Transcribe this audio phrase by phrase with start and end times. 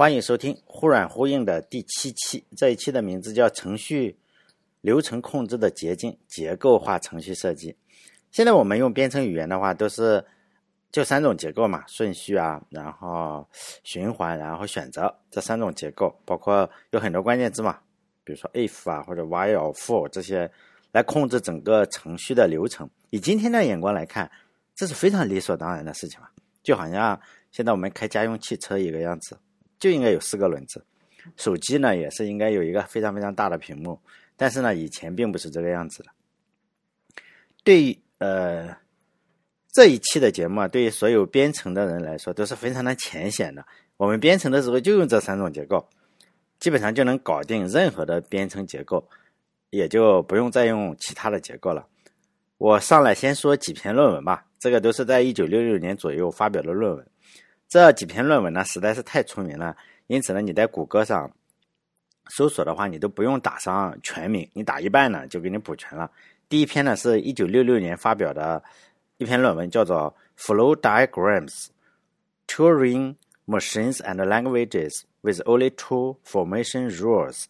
[0.00, 4.18] 欢迎收听忽软忽硬的第七期，这一期的名字叫“程序
[4.80, 7.76] 流程控制的捷径：结构化程序设计”。
[8.32, 10.24] 现在我们用编程语言的话，都是
[10.90, 13.46] 就三种结构嘛，顺序啊，然后
[13.84, 17.78] 循环，然后选择这三种结构，包括有很多关键字嘛，
[18.24, 20.50] 比如说 if 啊或者 while、for 这些，
[20.92, 22.88] 来控制整个程序的流程。
[23.10, 24.30] 以今天的眼光来看，
[24.74, 26.28] 这是非常理所当然的事情嘛，
[26.62, 27.20] 就好像
[27.50, 29.38] 现在我们开家用汽车一个样子。
[29.80, 30.84] 就应该有四个轮子，
[31.36, 33.98] 手机呢也是应该有一个非常非常大的屏幕，
[34.36, 36.10] 但是呢以前并不是这个样子的。
[37.64, 38.76] 对于呃
[39.72, 43.66] 这一期的节目啊，对于所有编程的人来说都是非常的浅显的。
[43.96, 45.88] 我们编程的时候就用这三种结构，
[46.58, 49.06] 基本上就能搞定任何的编程结构，
[49.70, 51.86] 也就不用再用其他的结构了。
[52.58, 57.06] 我上来先说几篇论文吧，这个都是在一九六六年左右发表的论文。
[57.70, 59.76] 这几篇论文呢实在是太出名了，
[60.08, 61.30] 因此呢，你在谷歌上
[62.28, 66.10] 搜索的话，你都不用打上全名，你打一半呢就给你补全了。
[66.48, 68.60] 第一篇呢是一九六六年发表的
[69.18, 70.12] 一篇论文，叫做
[70.44, 71.66] 《Flow Diagrams:
[72.48, 73.14] Turing
[73.46, 77.42] Machines and Languages with Only Two Formation Rules》。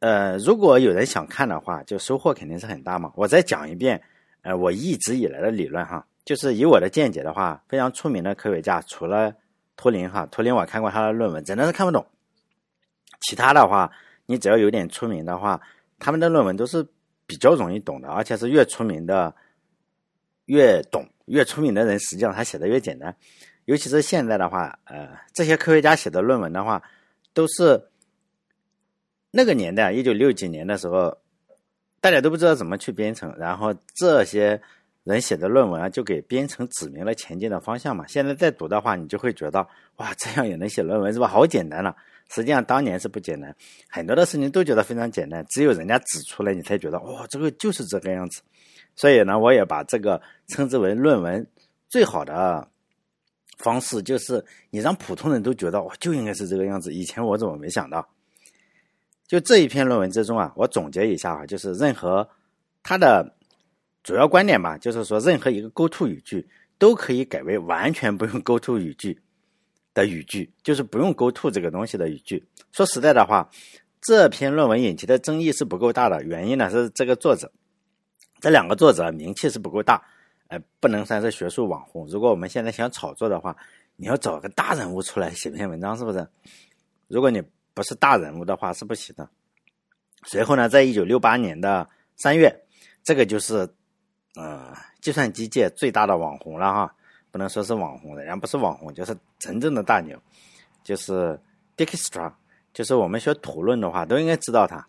[0.00, 3.10] 呃，如果有人想看的话，就收获肯定是很大嘛。
[3.16, 4.02] 我再讲一遍，
[4.42, 6.06] 呃，我一直以来的理论哈。
[6.28, 9.34] 就是以我的见解的话，非常出名的科学家，除了
[9.78, 12.06] 图灵哈，图灵我看过他的论文，真的是看不懂。
[13.22, 13.90] 其他的话，
[14.26, 15.58] 你只要有点出名的话，
[15.98, 16.86] 他们的论文都是
[17.24, 19.34] 比较容易懂的，而且是越出名的
[20.44, 23.16] 越懂，越出名的人实际上他写的越简单。
[23.64, 26.82] 尤其是现在的话，呃，这些科学家写的论文的话，
[27.32, 27.88] 都是
[29.30, 31.16] 那个年代，一九六几年的时候，
[32.02, 34.60] 大家都不知道怎么去编程，然后这些。
[35.08, 38.06] 人写的论文啊，就给编程指明了前进的方向嘛。
[38.06, 41.26] 现在再读的话，你就会觉得哇，这样也能写论文是吧？
[41.26, 41.96] 好简单了。
[42.28, 43.56] 实际上当年是不简单，
[43.88, 48.42] 很多的事情都觉得非常简单，只有人家指出来，你才觉得哇，这个就是这个样子。
[48.96, 51.46] 所以呢，我也把这个称之为论文
[51.88, 52.68] 最好的
[53.56, 56.92] 方式，就是你让普通人都觉得哇，就应该是这个样子。
[56.92, 58.06] 以前我怎么没想到？
[59.26, 62.28] 就这一篇论文之中啊，我总结一下啊，就是任何
[62.82, 63.36] 它的。
[64.02, 66.48] 主要观点吧，就是说，任何一个 GoTo 语句
[66.78, 69.20] 都可以改为完全不用 GoTo 语句
[69.92, 72.42] 的语句， 就是不用 GoTo 这个东西的语句。
[72.72, 73.50] 说实在的话，
[74.00, 77.52] 这篇论文引起的争议是不够大的，原因呢是这个作者，
[78.40, 80.02] 这两个作者名气是不够大，
[80.46, 82.06] 呃，不能算是学术网红。
[82.06, 83.54] 如果我们现在想炒作的话，
[83.96, 86.26] 你要找个大人物出来写篇文章，是不是？
[87.08, 87.42] 如果你
[87.74, 89.28] 不是大人物的话，是不行的。
[90.24, 91.86] 随后呢，在一九六八年的
[92.16, 92.64] 三月，
[93.04, 93.68] 这个就是。
[94.38, 96.94] 呃，计算机界最大的网红了哈，
[97.32, 100.16] 不能说是网红，人家不是网红，就是真正的大牛，
[100.84, 101.36] 就是
[101.76, 102.32] Dijkstra，
[102.72, 104.86] 就是我们学图论的话都应该知道他，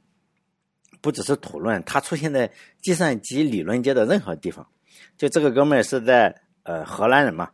[1.02, 2.48] 不只是图论，他出现在
[2.80, 4.64] 计算机理论界的任何地方。
[5.18, 7.50] 就这个哥们儿是在呃荷兰人嘛，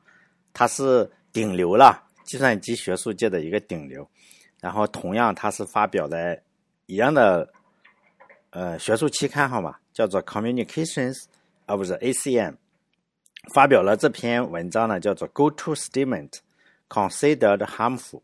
[0.52, 4.06] 他是顶流了，计算机学术界的一个顶流。
[4.60, 6.44] 然后同样他是发表在
[6.88, 7.50] 一样的
[8.50, 9.80] 呃学术期刊，好吧？
[9.94, 11.24] 叫做 Communications。
[11.66, 12.56] 啊，不是 ACM
[13.54, 16.32] 发表了这篇文章呢，叫做 “Go to Statement
[16.90, 18.22] Considered Harmful”。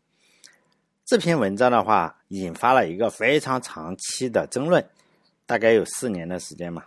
[1.04, 4.84] 这篇文章的话，引发了一个非常长期的争论，
[5.44, 6.84] 大概有四年的时间嘛，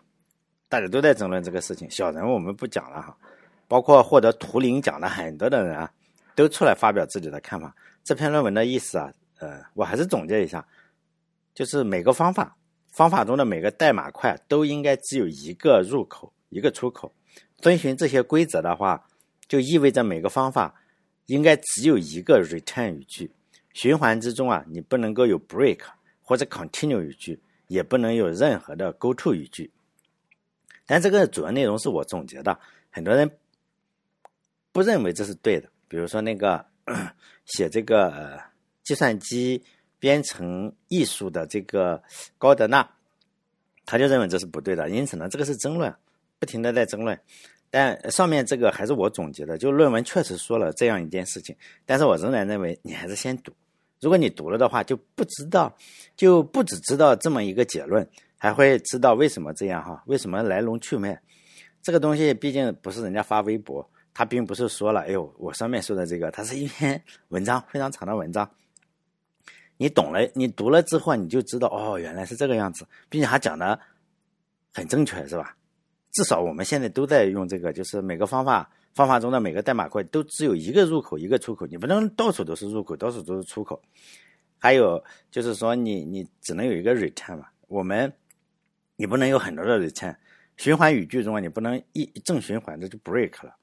[0.70, 1.90] 大家都在争论这个事情。
[1.92, 3.16] 小人物我们不讲了哈，
[3.68, 5.92] 包括获得图灵奖的很多的人啊，
[6.36, 7.76] 都出来发表自己的看法。
[8.04, 10.66] 这篇论文的意思啊，呃，我还是总结一下，
[11.54, 12.56] 就是每个方法
[12.92, 16.32] 方法中的每个代码块都应该只有一个入口。
[16.56, 17.14] 一个出口，
[17.58, 19.06] 遵循这些规则的话，
[19.46, 20.74] 就意味着每个方法
[21.26, 23.30] 应该只有一个 return 语句。
[23.74, 25.80] 循环之中啊，你不能够有 break
[26.22, 29.70] 或者 continue 语句，也不能有任何的 go to 语句。
[30.86, 32.58] 但这个主要内容是我总结的，
[32.90, 33.30] 很多人
[34.72, 35.70] 不认为这是对的。
[35.90, 36.66] 比如说那个
[37.44, 38.42] 写这个
[38.82, 39.62] 计算机
[40.00, 42.02] 编程艺术的这个
[42.38, 42.90] 高德纳，
[43.86, 44.90] 他就认为这是不对的。
[44.90, 45.94] 因此呢，这个是争论。
[46.40, 47.20] 不停的在争论，
[47.70, 51.56] 但上面这个还是我总结的，就论文确实说了这样一件事情，
[51.86, 53.52] 但是我仍然认为你还是先读，
[54.00, 55.76] 如果你读了的话，就不知道，
[56.16, 61.20] 就不只知道这么一个结论，还会知道为什么这样哈，为什么来龙去脉，
[61.82, 68.50] 这个东西毕竟不是人家发微博，他并不是说了，哎呦，我上面说的这个，它是一篇文章，非常长的文章，
[69.78, 73.80] 你懂了，你读了之后，你就知道哦，原来是这个样子，并且他讲的
[74.74, 75.56] 很正确，是吧？
[76.16, 83.82] 至少我们现在都在用这个，就是每个方法方法中的每个代码块都只有一个入口一个出口，你不能到处都是入口，到处都是出口。
[84.58, 88.12] 还有就是说，你你只能有一个 return 嘛，我们
[88.96, 90.16] 你不能有很多的 return。
[90.56, 93.54] 循环语句中啊，你不能一正循环，这就 break 了，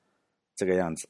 [0.55, 1.09] 这个样子。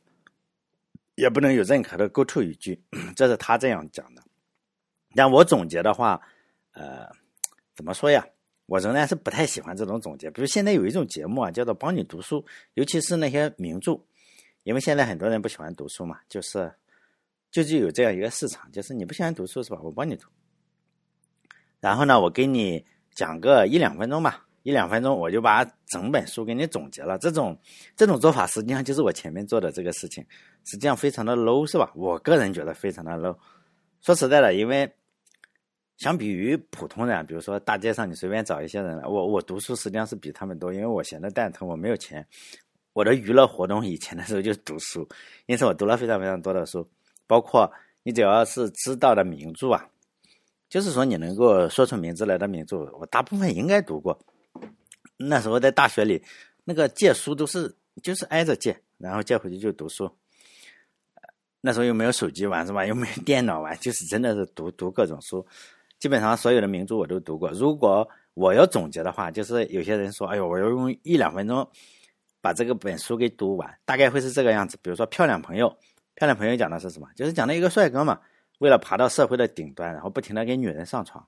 [1.16, 2.80] 也不能有任何的 go to 语句，
[3.16, 4.22] 这是他这样讲的。
[5.16, 6.22] 但我总结的话，
[6.74, 7.10] 呃，
[7.74, 8.24] 怎么说呀？
[8.66, 10.30] 我仍然是不太喜欢这种总结。
[10.30, 12.44] 比如现在有一种节目啊，叫做帮你读书，
[12.74, 14.00] 尤其是那些名著，
[14.62, 16.72] 因为现在很多人不喜欢读书嘛，就是
[17.50, 19.80] 就是有这样一个市场，就是你不喜欢读书是吧？
[19.82, 20.28] 我帮你读，
[21.80, 27.18] 然后呢，我给你讲个一两分钟吧，一两分钟我就把整本书给你总结了。
[27.18, 27.58] 这种
[27.96, 30.24] 这种做法实际上就是我前面做的这个事情，
[30.64, 31.92] 实际上非常的 low 是吧？
[31.94, 33.36] 我个人觉得非常的 low。
[34.00, 34.90] 说实在的，因为。
[36.02, 42.26] 相比于普通人，比如说大街上你随便找一些人，我我读书实际上是比他们多，因为我闲得蛋疼，我没有钱。
[42.92, 45.08] 我的娱乐活动以前的时候就是读书，
[45.46, 46.84] 因此我读了非常非常多的书，
[47.28, 47.72] 包括
[48.02, 49.88] 你只要是知道的名著啊，
[50.68, 54.18] 就是说你能够说出名字来的名著，我大部分应该读过。
[55.16, 56.20] 那时候在大学里，
[56.64, 57.72] 那个借书都是
[58.02, 60.10] 就是挨着借，然后借回去就读书。
[61.60, 62.84] 那时候又没有手机玩是吧？
[62.84, 65.46] 又没有电脑玩，就是真的是读读各种书。
[66.02, 67.48] 基本上所有的名著我都读过。
[67.52, 71.64] 如果我要总结的话，就是有些人说：“哎呦，我要用一两分钟
[72.40, 74.76] 把这个本书给读完。”大概会是这个样子。
[74.82, 75.68] 比如说《漂亮朋友》，
[76.16, 77.06] 《漂亮朋友》讲的是什么？
[77.14, 78.18] 就是讲的一个帅哥嘛，
[78.58, 81.24] 为了爬到社会的顶端，然后不停的跟女人上床。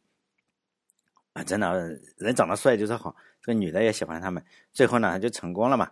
[1.34, 5.88] 啊，真的，人长得帅就是好，这个女的也喜欢他们，最后呢就成功了嘛。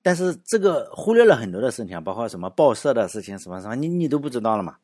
[0.00, 4.76] 但是这个忽略了很多的事情，包括什么报社的事情，什么什么，你你都不知道了嘛。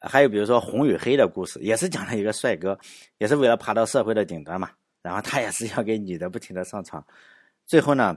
[0.00, 2.78] 还有比如说红与黑的故事，也是讲了一个帅哥，
[3.18, 4.70] 也是为了爬到社会的顶端嘛。
[5.00, 7.02] 然后他也是要给女的不停的上床，
[7.64, 8.16] 最后呢，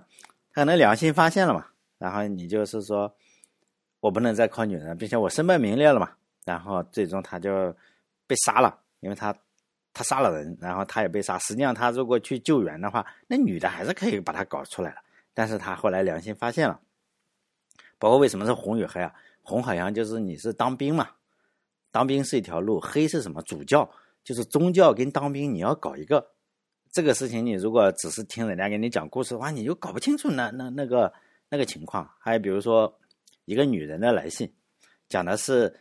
[0.51, 1.66] 他可能良心发现了嘛。
[2.00, 3.16] 然后你就是说，
[4.00, 6.12] 我不能再靠女人，并且我身败名裂了嘛。
[6.44, 7.74] 然后最终他就
[8.25, 9.34] 被杀了，因为他
[9.94, 11.38] 他杀了人，然后他也被杀。
[11.38, 14.98] 实际上他如果去救援的话，那女的还是可以把他搞出来了。
[15.34, 16.80] 但是他后来良心发现了，
[18.00, 19.13] 包括为什么是红与黑啊？
[19.44, 21.07] 红好像就是你是当兵嘛。
[21.91, 23.41] 当兵是一条路，黑是什么？
[23.41, 23.89] 主教
[24.23, 26.31] 就是宗教跟当兵，你要搞一个
[26.91, 27.45] 这个事情。
[27.45, 31.11] 你如果只是听人家给你讲故事的话，你就搞不清楚那那那个
[31.49, 32.09] 那个情况。
[32.19, 32.97] 还有比如说
[33.45, 34.51] 一个女人的来信，
[35.09, 35.75] 讲的是，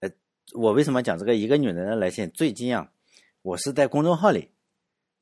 [0.00, 0.10] 呃，
[0.54, 2.30] 我为什么讲这个一个女人的来信？
[2.30, 2.90] 最近啊，
[3.42, 4.50] 我是在公众号里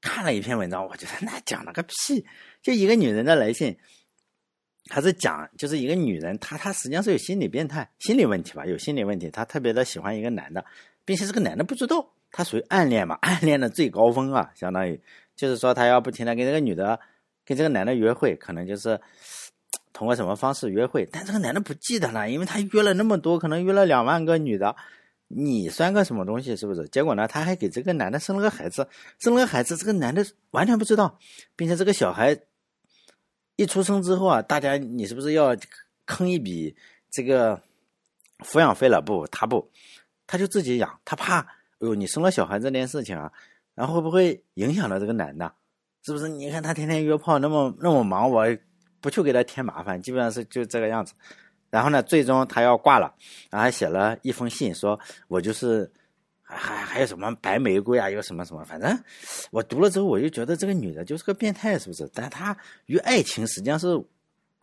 [0.00, 2.24] 看了一篇文章，我觉得那讲了个屁，
[2.62, 3.76] 就一个女人的来信。
[4.88, 9.30] 他是讲，就是一个女人，她她实际上是有心理变态、心理问题吧，有心理问题。
[9.30, 10.64] 她特别的喜欢一个男的，
[11.04, 14.98] 并且这个男的不知道，他属于暗恋嘛， 暗恋的最高峰啊，相当于
[15.36, 16.98] 就是说他要不停的跟这个女的、
[17.44, 18.98] 跟这个男的约会，可能就是
[19.92, 24.74] 通过什么方式约会，但这个男的不记得了，因为他约了那么多，可能约了两万个女的，
[25.28, 26.88] 你算个什么东西，是不是？
[26.88, 28.88] 结果呢，他还给这个男的生了个孩子，
[29.18, 31.18] 生了个孩子，这个男的完全不知道，
[31.56, 32.38] 并且这个小孩。
[33.58, 35.56] 一出生之后啊，大家你是不是要
[36.06, 36.76] 坑一笔
[37.10, 37.60] 这个
[38.38, 39.02] 抚养费了？
[39.02, 39.68] 不，他不，
[40.28, 41.00] 他就自己养。
[41.04, 41.46] 他怕，哎
[41.80, 43.32] 呦，你生了小孩这件事情啊，
[43.74, 45.52] 然后会不会影响到这个男的？
[46.02, 46.28] 是不是？
[46.28, 48.46] 你看他天天约炮，那么那么忙，我
[49.00, 51.12] 不去给他添麻烦，基本上是就这个样子。
[51.68, 53.12] 然后呢，最终他要挂了，
[53.50, 55.90] 然后还写了一封信，说我就是。
[56.50, 58.08] 还还有什么白玫瑰啊？
[58.08, 58.64] 有什么什么？
[58.64, 58.98] 反正
[59.50, 62.10] 我读了之后，我就觉得这个女的就是个变态，是不是？
[62.14, 64.02] 但她与爱情实际上是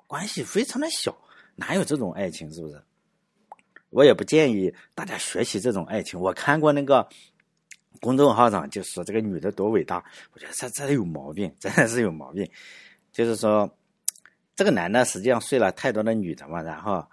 [0.07, 1.15] 关系非常的小，
[1.55, 2.51] 哪有这种爱情？
[2.51, 2.81] 是不是？
[3.91, 6.19] 我也不建议大家学习这种爱情。
[6.19, 7.07] 我看过那个
[8.01, 12.49] 公众号上就说这个女的多伟大，我觉得这这有毛病，真的是有毛病。
[13.11, 13.69] 就是说，
[14.55, 17.05] 这个男的实际上睡了太多的女的嘛，然后。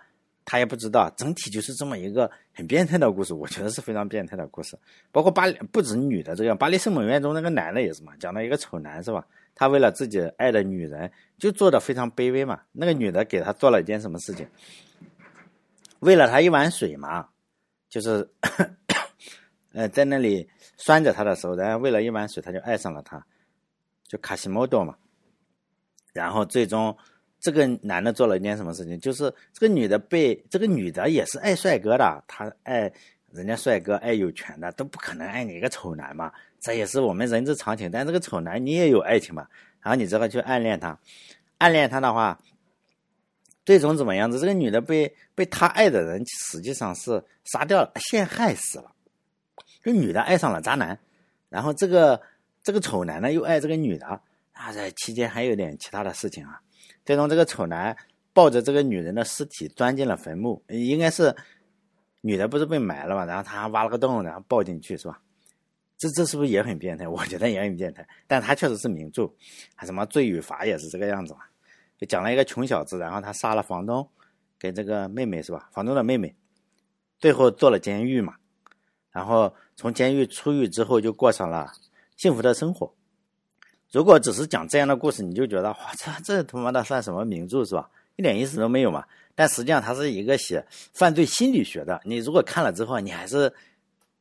[0.45, 4.77] 他也不知道，整体就是这么一个很变态的故事，我觉得是非常变态的故事。
[5.11, 9.25] 包括巴黎不止女的这样，巴黎圣母院中那个男的也是嘛，讲了一个丑男是吧？
[9.55, 12.61] 他为了自己爱的女人，就做的非常卑微嘛。
[12.73, 14.49] 那个女的给他做了一件什么事情？
[16.01, 17.29] 为了他一碗水嘛，
[17.89, 18.29] 就是
[19.73, 23.25] 呃在那里拴着他的时候，然后为了一碗水，他就爱上了他，
[24.09, 24.97] 就卡西莫多嘛。
[26.13, 26.97] 然后最终。
[27.43, 28.99] 这个男的做了一件什么事情？
[29.01, 32.91] 就是这个女的被这个女的也是爱帅哥的，她爱
[33.33, 36.33] 人家帅哥，爱有权的，都不可能爱你一个丑男嘛。
[36.61, 37.91] 这也是我们人之常情。
[37.91, 39.49] 但这个丑男你也有爱情嘛？
[39.81, 40.97] 然后你这个去暗恋他，
[41.59, 42.39] 暗恋他的话，
[43.65, 44.39] 最终怎么样子？
[44.39, 48.93] 这个女的被被他爱的人实际上是杀掉了，陷害死了。
[49.83, 50.97] 这女的爱上了渣男，
[51.49, 52.23] 然后这个
[52.63, 54.21] 这个丑男呢又爱这个女的啊。
[54.73, 56.61] 在期间还有点其他的事情啊。
[57.05, 57.97] 最终这个丑男
[58.33, 61.35] 抱着这个女人的尸体钻进了坟墓，应该是
[62.21, 65.21] 女的不是被埋了嘛，然后他挖了个洞，然后抱进去是吧？
[65.99, 67.07] 这这是不是也很变态？
[67.09, 69.31] 我觉得也很变态，但他确实是名著，
[69.75, 71.41] 还什么罪与罚也是这个样子嘛，
[71.99, 74.09] 就讲了一个穷小子，然后他杀了房东
[74.59, 75.69] 跟这个妹妹是吧？
[75.73, 76.35] 房东的妹妹，
[77.19, 78.35] 最后坐了监狱嘛，
[79.11, 81.71] 然后从监狱出狱之后就过上了
[82.17, 82.95] 幸福的生活。
[83.93, 87.89] 如果只是讲这样的故事，你就觉得哇，这这他妈的算什么名著是吧？
[88.17, 89.05] 一点意思都没有嘛。
[89.35, 92.01] 但实际上，它是一个写犯罪心理学的。
[92.05, 93.53] 你如果看了之后，你还是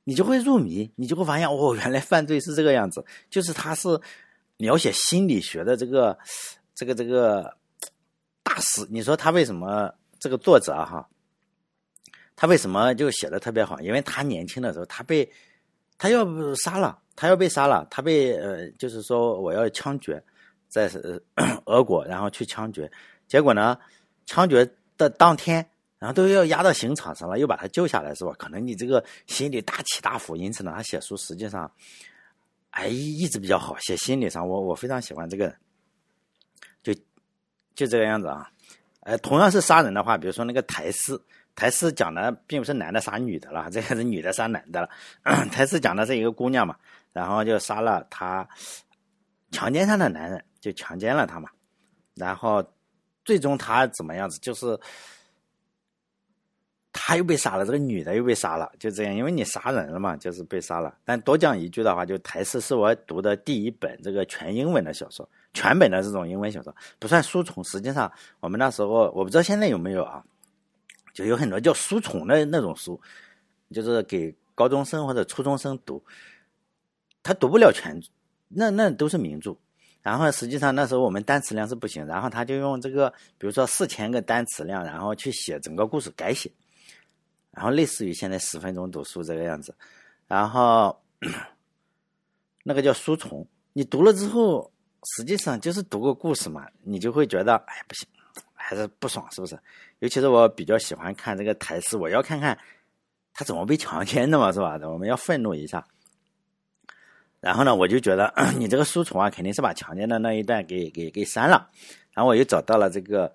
[0.04, 3.04] 你就会入迷，你就会发现哦，原来犯罪是这个样子。
[3.30, 3.88] 就是他是
[4.58, 6.18] 描写心理学的这个
[6.76, 7.56] 这个这个
[8.44, 8.86] 大师。
[8.90, 11.08] 你说他为什么这个作者哈？
[12.36, 13.80] 他为什么就写的特别好？
[13.80, 15.32] 因为他年轻的时候，他被
[15.98, 16.98] 他要不杀了。
[17.16, 20.22] 他要被杀了，他被呃，就是说我要枪决，
[20.68, 20.90] 在
[21.66, 22.92] 俄国，然后去枪决，
[23.28, 23.78] 结果呢，
[24.26, 25.66] 枪决的当天，
[26.00, 28.34] 然后都要押到刑场上了，又把他救下来，是吧？
[28.38, 31.72] 可能你这个心里大起大伏，因此呢，他写书实际上，
[32.72, 35.54] 哎，一直比较好，写心理上，我我非常喜欢这个，
[36.82, 36.94] 就
[37.76, 38.50] 就这个样子啊，
[39.02, 41.20] 呃，同样是杀人的话，比如说那个台诗。
[41.54, 44.90] 台诗讲的并不是男的杀女的了，这个是女的杀男的了。
[45.52, 46.78] 台诗讲的是一个姑娘嘛。
[47.14, 48.48] 然后就杀了他，
[49.52, 51.50] 强奸他的男人，就强奸了他嘛。
[52.16, 52.64] 然后
[53.24, 54.40] 最终他怎么样子？
[54.40, 54.80] 就是
[56.94, 59.16] 他又被杀了，这个女的又被杀了，就这样。
[59.16, 60.94] 因为你杀人了嘛，就是被杀了。
[61.06, 67.64] 但多讲一句的话，就台诗是我读的第一本这个全英文的小说，全本的这种英文小说，不算书虫。
[67.64, 70.24] 实际上我们那时候我不知道现在有没有啊，
[71.14, 73.00] 就有很多叫书虫的那种书，
[73.72, 76.04] 就是给高中生或者初中生读。
[77.24, 78.02] 他读不了全，
[78.48, 79.56] 那那都是名著。
[80.02, 86.52] 然后实际上那时候我们单词量是不行，然后他就用这个，比如说四千个单词量，然后去写整个故事改写，
[87.52, 89.76] 然后类似于现在十分钟读书这个样子。
[90.28, 91.00] 然后
[92.66, 94.72] 那个叫书虫，你读了之后，
[95.16, 98.08] 实际上就是读个故事嘛，你就会觉得哎不行，
[98.54, 99.60] 还是不爽，是不是？
[100.00, 102.58] 尤其是我比较喜欢看这个台词，我要看看
[103.34, 104.80] 他怎么被强奸的嘛，是吧？
[104.82, 105.86] 我们要愤怒一下。
[107.42, 111.70] 然后呢，我就觉得 你这个书虫啊，肯定是把强奸的那一段给给给删了。
[112.14, 113.34] 然后我又找到了这个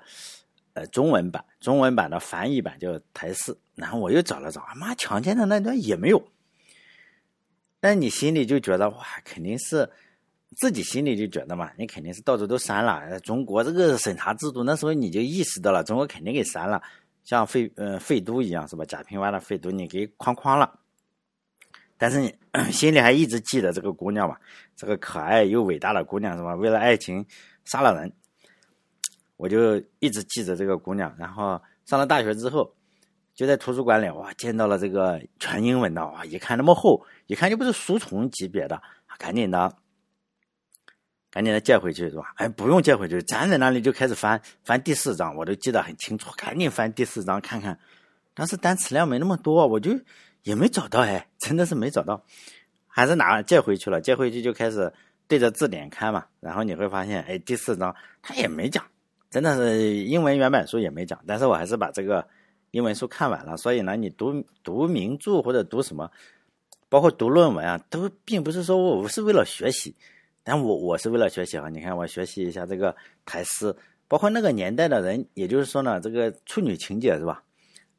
[0.74, 3.54] 呃中文版，中文版的翻译版叫台式。
[3.74, 6.22] 然后我又找了找，啊妈强奸的那段也没有。
[7.80, 9.90] 但你心里就觉得哇，肯定是
[10.56, 13.18] 自己心里就觉得嘛，你肯定是到处都删了。
[13.20, 16.80] 中国这个审查制度，那时候你就意识到了，中国肯定给删了，
[17.24, 18.84] 像废呃废都一样是吧？
[18.84, 20.78] 贾平凹的废都你给框框了。
[21.98, 22.34] 但是你
[22.70, 24.36] 心里还一直记得这个姑娘嘛？
[24.76, 26.54] 这个可爱又伟大的姑娘是吧？
[26.54, 27.24] 为了爱情
[27.64, 28.12] 杀了人，
[29.36, 31.14] 我就一直记着这个姑娘。
[31.18, 32.74] 然后上了大学之后，
[33.34, 38.82] 就在图书馆里哇，见到了这个全英文的哇，一看那么厚，一看就不是书虫级别的，
[39.18, 39.74] 赶紧的，
[41.30, 42.34] 赶紧的借回去是吧？
[42.36, 47.78] 哎，不用借回去，站在那里就开始翻翻第四章，我都记得很清楚，赶紧翻第四章看看。
[48.34, 49.98] 但是单词量没那么多，我就。
[50.46, 52.22] 也没找到哎，真的是没找到，
[52.86, 54.00] 还是拿借回去了。
[54.00, 54.92] 借回去就开始
[55.26, 58.84] 对着字典看嘛，然后你会发现，哎，第四章他也没讲，
[59.28, 61.20] 真的是英文原版书也没讲。
[61.26, 62.24] 但是我还是把这个
[62.70, 63.56] 英文书看完了。
[63.56, 66.08] 所以呢，你读读名著或者读什么，
[66.88, 69.96] 包括读论文啊，都并不是说我是为了学习，
[70.44, 71.68] 但我我是为了学习啊。
[71.68, 73.74] 你看，我学习一下这个台诗，
[74.06, 77.42] 包括那个年代的人，也就是说呢，这个处女情节是吧？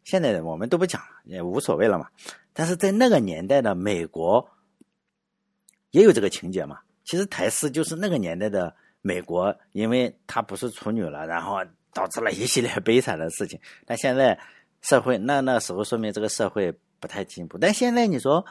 [0.09, 2.07] 现在我们都不讲了，也无所谓了嘛。
[2.53, 4.49] 但是在那个年代的美国，
[5.91, 6.79] 也有这个情节嘛。
[7.03, 11.57] 其实台式就是那个年代的美国，因为她不是处女了，然后
[11.91, 13.59] 导致了一系列悲惨的事情。
[13.85, 14.39] 但现在
[14.81, 17.57] 社会，那那时候说明这个社会不太进步。
[17.57, 18.45] 但现在你说，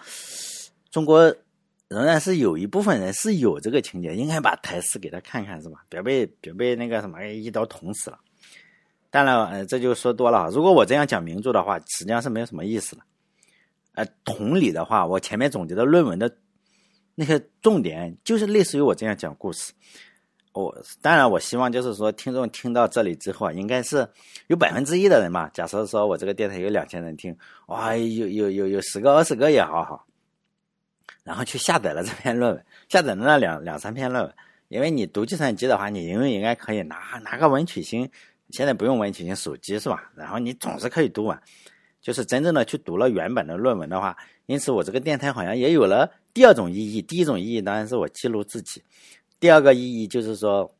[0.90, 1.34] 中国
[1.88, 5.86] 仍然是有一部分人是有这个情节，应该把台式给他看看，是吧？
[5.88, 8.18] 别被别被那个什么一刀捅死了。
[9.10, 10.48] 当然，呃，这就说多了。
[10.50, 13.02] 如果我这样讲名著的话，实际上是没有什么意思了。
[13.94, 16.30] 呃，同理的话，我前面总结的论文的
[17.14, 19.72] 那些重点，就是类似于我这样讲故事。
[20.52, 24.06] 我当然，我希望就是说，听众听到这里之后啊，应该是
[24.48, 25.48] 有百分之一的人嘛。
[25.54, 27.36] 假设说我这个电台有两千人听，
[27.68, 30.06] 哇，有有有有十个、二十个也好好，
[31.24, 34.34] 然后去下载了这篇论文， 下载了那两两三篇论文。
[34.68, 38.10] 因为你读计算机的话，你因为应该可以拿拿个文曲星。
[38.50, 40.10] 现在不用文曲星手机是吧？
[40.14, 41.40] 然后你总是可以读完，
[42.00, 47.02] 就是真正的去读了原本的论文的话，因此我这个电台好像也有了第二种意义。
[47.02, 48.82] 第一种意义当然是我记录自己，
[49.40, 50.72] 第二个意义就是说，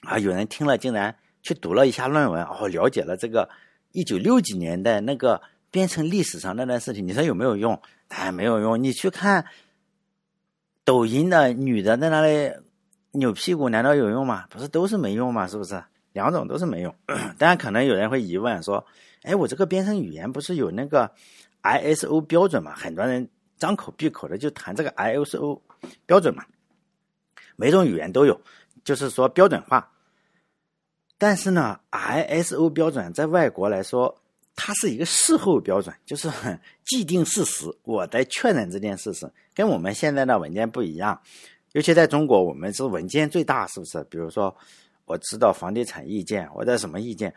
[0.00, 3.48] 啊，有人听了竟然去读了一下论文，哦，了解了这个
[3.92, 5.40] 一九六几年的那个
[5.70, 7.80] 编程历史上那段事情，你说有没有用？
[8.08, 8.82] 哎，没有用。
[8.82, 9.44] 你去看
[10.84, 12.50] 抖音的女的在那里
[13.12, 14.46] 扭屁股，难道有用吗？
[14.48, 15.46] 不是，都是没用吗？
[15.46, 15.82] 是不是？
[16.18, 16.92] 两种都是没用。
[17.38, 18.84] 当然，可能有人会疑问说
[19.22, 21.08] ：“哎，我这个编程语言不是有那个
[21.62, 25.60] ISO 标准吗？”很多人张口闭口的就谈这个 ISO
[26.06, 26.44] 标准嘛。
[27.54, 28.40] 每种语言都有，
[28.82, 29.92] 就是说标准化。
[31.16, 34.20] 但是呢，ISO 标准在外国来说，
[34.56, 36.28] 它是一个事后标准，就是
[36.84, 41.20] 既定事实，我在确认这件事实，跟我们现在的文件不一样。
[41.72, 44.02] 尤其在中国，我们是文件最大，是不是？
[44.04, 44.56] 比如说，
[45.08, 47.34] 我知道房地产意见，我在什么意见，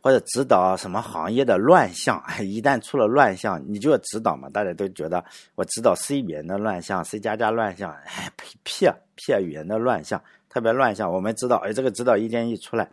[0.00, 4.48] 或者指导什么行业的乱象， 一旦出了乱象，你就要指导嘛。
[4.48, 5.22] 大家都觉得
[5.56, 8.86] 我指导 C 语言的乱象，C 加加乱象，哎，屁屁
[9.16, 10.22] 屁语言的乱象。
[10.48, 12.90] 特别乱象，我们知道，哎，这个指导意见一出来，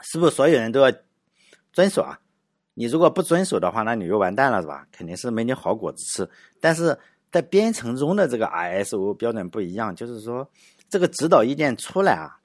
[0.00, 0.90] 是不是所有人都要
[1.72, 2.18] 遵守啊？
[2.72, 4.86] 你如果不遵守的话，那你就完蛋了，是吧？
[4.90, 6.30] 肯定是没你好果子吃。
[6.60, 6.98] 但是
[7.30, 10.50] 在编程中的这个 ISO 标准不一样，就是说
[10.88, 12.40] 这个指导意见出来啊，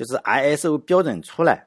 [0.00, 1.66] 就是 ISO 标准出来，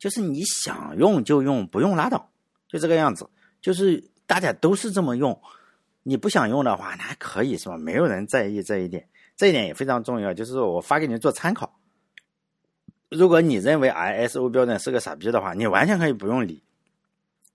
[0.00, 2.28] 就是你想用就用，不用拉倒，
[2.66, 3.30] 就这个样子。
[3.60, 5.40] 就是大家都是这么用，
[6.02, 7.78] 你不想用的话，那还可以是吧？
[7.78, 9.08] 没有人在意这一点。
[9.36, 11.78] 这一点也非常重要，就是我发给你做参考。
[13.10, 16.64] 如果你认为 ISO 标准是个傻逼的话，你完全可以不用理，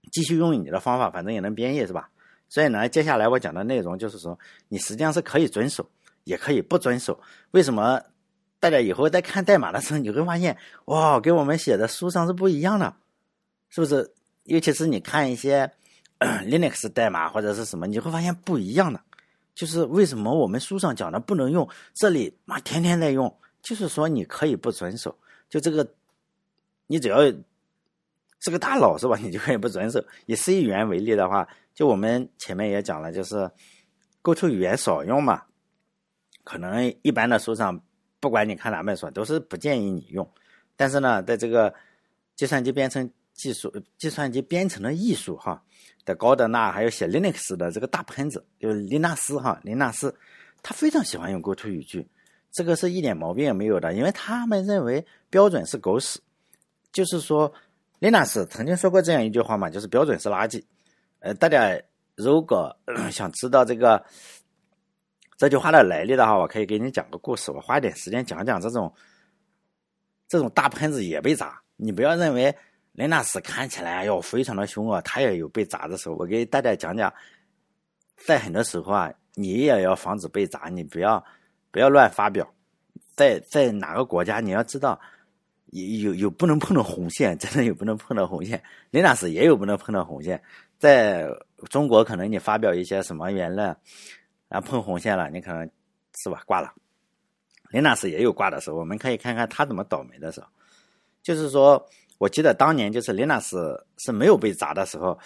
[0.10, 2.10] 继续用你的方法，反正也能编译，是吧？
[2.48, 5.86] 所以呢，接下来我讲的内容就是说，你实际上是可以遵守，
[6.24, 7.20] 也可以不遵守。
[7.52, 8.02] 为什么？
[8.64, 12.96] 大家以后在看代码的时候，你会发现，哇，跟我们写的书上是不一样的，
[13.68, 14.10] 是不是？
[14.46, 15.70] 尤其是你看一些
[16.20, 19.02] Linux 代码或者是什么，你会发现不一样的。
[19.54, 25.14] 就是为什么我们书上讲的不能用，这里妈天天在用，就是说你可以不遵守，
[25.50, 25.86] 就这个，
[26.88, 27.20] 你只要
[28.40, 29.18] 是个大佬是吧？
[29.22, 30.02] 你就可以不遵守。
[30.26, 33.52] 以 C 语言为例的话，就我们前面也讲了，就是
[34.22, 35.44] Go-to 语言少用嘛，
[36.46, 37.78] 可能一般的书上
[38.24, 40.26] 不管你看哪本书都是不建议你用。
[40.78, 41.74] 但是呢，在这个
[42.38, 45.62] 计算机编程技术、计算机编程的艺术哈。
[46.06, 50.14] 的高德纳还有写 Linux 的这个大喷子，就是林纳斯哈，林纳斯，
[50.62, 52.06] 他非常喜欢用 GoTo 语句，
[52.52, 56.20] 这个是一点毛病也没有的，因为他们认为标准是狗屎，
[56.92, 57.50] 就是说，
[58.00, 60.62] 林纳斯曾经说过这样一句话嘛，就是标准是垃圾。
[61.20, 61.82] 呃，大家
[62.16, 62.76] 如果
[63.10, 64.04] 想知道这个
[65.38, 68.94] 这句话的来历的话，我可以给你讲个故事，我花点时间讲讲这种
[70.28, 72.56] 这种大喷子也被砸，你不要认为。
[72.96, 76.14] 雷纳斯看起来要非常的凶啊，他也有被砸的时候。
[76.14, 77.12] 我给大家讲讲，
[78.16, 81.26] 在很多时候啊，你也要防止被砸，你不要
[81.72, 82.48] 不要乱发表。
[83.16, 85.02] 在在哪个国家，你要知道
[85.72, 88.62] 有有有不能碰的红线，真的有不能碰的红线。
[88.92, 90.40] 雷纳斯也有不能碰的红线。
[90.78, 91.28] 在
[91.72, 93.76] 中国，可能你发表一些什么言论，
[94.54, 95.70] 啊碰红线了，你可能
[96.24, 96.74] 是吧挂了。
[97.72, 100.48] 雷纳斯也有挂的时候，我们可以看看他怎么倒霉的时候，
[101.22, 101.86] 就是说。
[102.20, 103.50] 我记得当年就是 Linux
[103.98, 105.20] 是没有被砸的时候，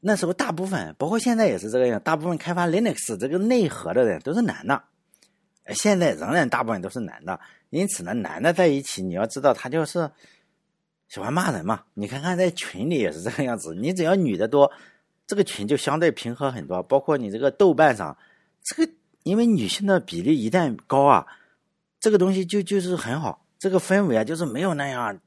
[0.00, 4.82] 那时候大部分，包括现在也是这个样，大部分开发 Linux 这个内核的人都是男的，
[5.68, 7.38] 现在仍然大部分都是男的。
[7.70, 10.10] 因此呢，男的在一起，你要知道他就是
[11.06, 11.84] 喜欢骂人嘛。
[11.94, 14.72] 你看看在群里也是这个样子，你只要女的多，
[15.26, 16.82] 这个群就相对平和很多。
[16.82, 18.16] 包括你这个豆瓣上，
[18.62, 21.26] 这个因为女性的比例一旦高啊，
[22.00, 23.44] 这个东西就就是很好。
[23.58, 25.18] 这个氛围啊，就是没有那样，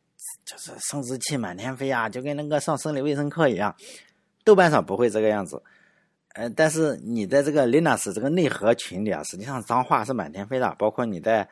[0.46, 3.76] 就是生殖器满天飞啊，就跟那个上生理卫生课一样。
[4.44, 5.62] 豆瓣上不会这个样子，
[6.36, 10.76] 呃，但是你在这个 Linux 这个内核群里啊，实际上脏话是满天飞的。
[10.78, 11.50] 包括你在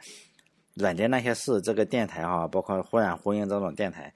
[0.75, 4.13] 软件那些事，这个电台啊，包括忽然呼应这种电台，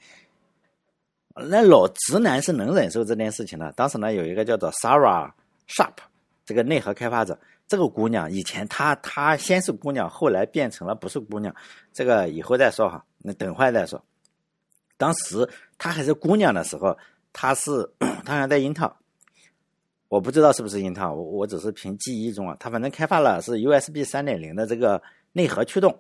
[1.36, 3.72] 那老直男是能忍受这件事情的。
[3.74, 5.32] 当时呢，有一个叫做 Sarah
[5.68, 5.94] Sharp
[6.46, 7.40] 这个内核开发者。
[7.68, 11.56] 这个姑娘以前她她先是姑娘，后来变成了不是姑娘，
[11.94, 14.04] 这个以后再说哈，那等会再说。
[14.98, 16.98] 当时她还是姑娘的时候，
[17.32, 17.88] 她是
[18.26, 18.96] 她还在英特尔，
[20.08, 25.00] 我不知道是不是英特尔，我我只是凭记忆中啊，她反正开发了是 USB 三点零的这个
[25.34, 25.96] 内核驱动，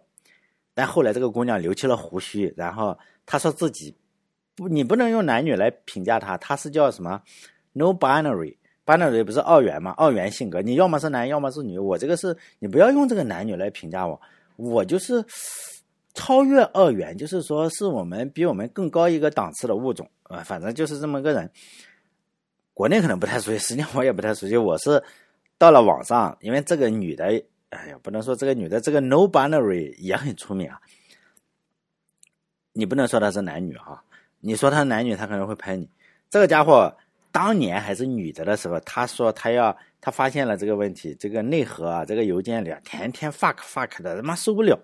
[0.73, 3.95] 但后来这个姑娘留起了胡须，然后她说自己
[4.59, 7.21] 不，你不能用男女来评价他，他是叫什么
[7.71, 9.93] No binary，binary 不是二元吗？
[9.97, 11.79] 二元性格，你要么是男，要么是女。
[11.79, 14.19] 我这个是你不要用这个男女来评价我，
[14.57, 15.23] 我就是
[16.13, 20.39] 超越二元，就是说是我们比我们更高一个档次的物种啊。
[20.43, 21.49] 反正就是这么个人。
[22.73, 24.57] 国内可能不太熟悉，实际上我也不太熟悉。
[24.57, 25.01] 我是
[25.57, 27.25] 到了网上，因为这个女的，
[27.69, 30.79] 哎呀，不能说这个女的，这个 No Binary 也很出名啊。
[32.71, 34.01] 你不能说他是男女哈，
[34.39, 35.89] 你说他男女，他可能会喷你。
[36.30, 36.95] 这个家伙
[37.32, 44.78] 当年还是女的的时候，他说他要他发现了这个问题，这个内核啊，这个邮件里啊，天天 fuck fuck 的，他妈受不了。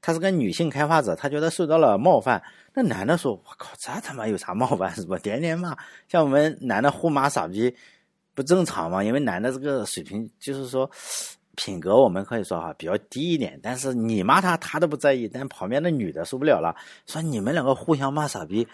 [0.00, 2.42] 他是个女性开发者，他觉得受到了冒犯。
[2.74, 5.16] 那男的说：“我靠，这他妈有啥冒犯是吧？
[5.22, 5.74] 天天骂，
[6.08, 7.74] 像我们男的互骂傻逼，
[8.34, 9.02] 不正常吗？
[9.02, 10.90] 因为男的这个水平就是说
[11.56, 13.58] 品格，我们可以说哈比较低一点。
[13.62, 15.26] 但是你骂他，他都不在意。
[15.26, 18.68] 但旁边的女的受不了了，说你们两个互相骂傻逼，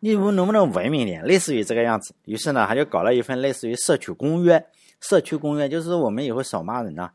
[0.00, 1.22] 你们能不能文明点？
[1.22, 2.12] 类似于这个样子。
[2.24, 4.66] 于是呢，他就搞了一份类似于社区公约。
[5.00, 7.10] 社区公约就是我们以后少骂人呐，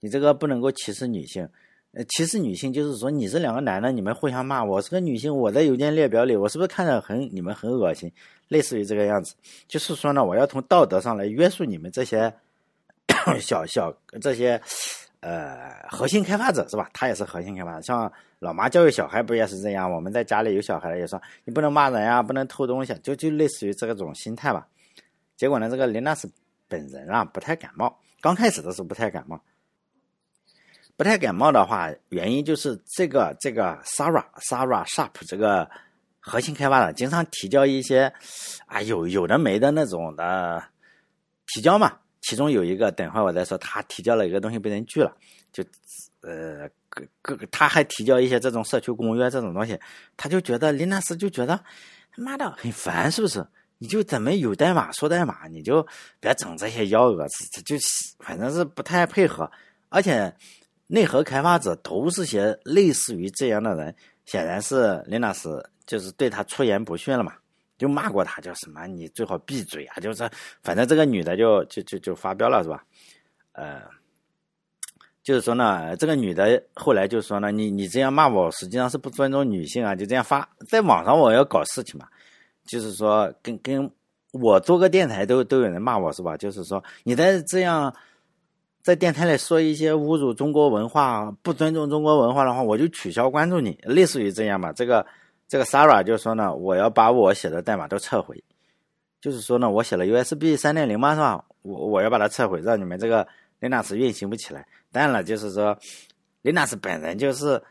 [0.00, 1.48] 你这个不能够歧视女性。”
[1.94, 8.10] 呃，歧视女性就是说，你这两个男的，你们互相骂，我是个女性，我在邮件列表里，我是不是看着很你们很恶心？
[8.48, 9.34] 类似于这个样子，
[9.68, 12.32] 就是说呢，我要从道德上来约束你们这些
[13.38, 14.58] 小小这些
[15.22, 16.90] 呃核心开发者是吧？
[16.92, 19.90] 他也是核心开发者，像老妈教育小孩不也是这样？
[19.90, 24.66] 我们在家里有小孩也说，你不能骂人啊，不能偷东西，就就类似于这个种心态吧。
[25.36, 26.30] 结果呢，这个林娜斯
[26.68, 29.40] 本人啊不太感冒，刚开始的时候不太感冒。
[30.94, 35.68] 不太感冒的话，原因就是这个这个 Sarah Sarah Sharp 这个
[36.20, 38.12] 核心开发者经常提交一些
[38.66, 40.62] 啊有有的没的那种的
[41.46, 41.98] 提交嘛。
[42.22, 45.14] 其中有一个，等会儿我再说，他提交了一个东西被人拒了，
[45.52, 45.62] 就
[46.22, 49.78] 呃各各他还提交一些这种社区公约这种东西，
[50.16, 51.54] 他就觉得林纳斯就觉得
[52.10, 53.46] 他妈的很烦，是不是？
[53.76, 55.86] 你就怎么有代码说代码，你就
[56.20, 57.76] 别整这些幺蛾子，就
[58.18, 59.50] 反正是不太配合，
[59.90, 60.34] 而且。
[60.88, 63.94] 内核开发者都是些类似于这样的人，
[64.26, 67.32] 显然是林纳斯就是对他出言不逊了嘛，
[67.82, 69.98] 就骂过他叫什么，你最好闭嘴啊！
[69.98, 70.30] 就是
[70.62, 72.84] 反正这个女的就就就就发飙了是吧？
[73.54, 73.82] 呃，
[75.24, 79.96] 就是说呢，这个女的后来就说呢，你你这样骂我，实际上是不尊重女性啊！
[79.96, 82.06] 就这样发在网上，我要搞事情嘛，
[82.64, 83.90] 就是说跟跟
[84.30, 86.36] 我做个电台都都有人骂我是吧？
[86.36, 87.92] 就是说你在这样。
[88.84, 94.72] 在电台里说一些侮辱中国文化、不尊重中国文化的话，我就取消关注你，类似于这样吧。
[94.72, 95.06] 这个
[95.52, 98.42] 这个 Sara 就说呢，我要把我写的代码都撤回，
[99.20, 101.44] 就是说呢，我写了 USB 三点零嘛，是吧？
[101.60, 103.28] 我我要把它撤回，让你们这个
[103.60, 104.66] Linux 运行不起来。
[104.90, 105.78] 当然了，就是说
[106.42, 107.62] Linux 本人就是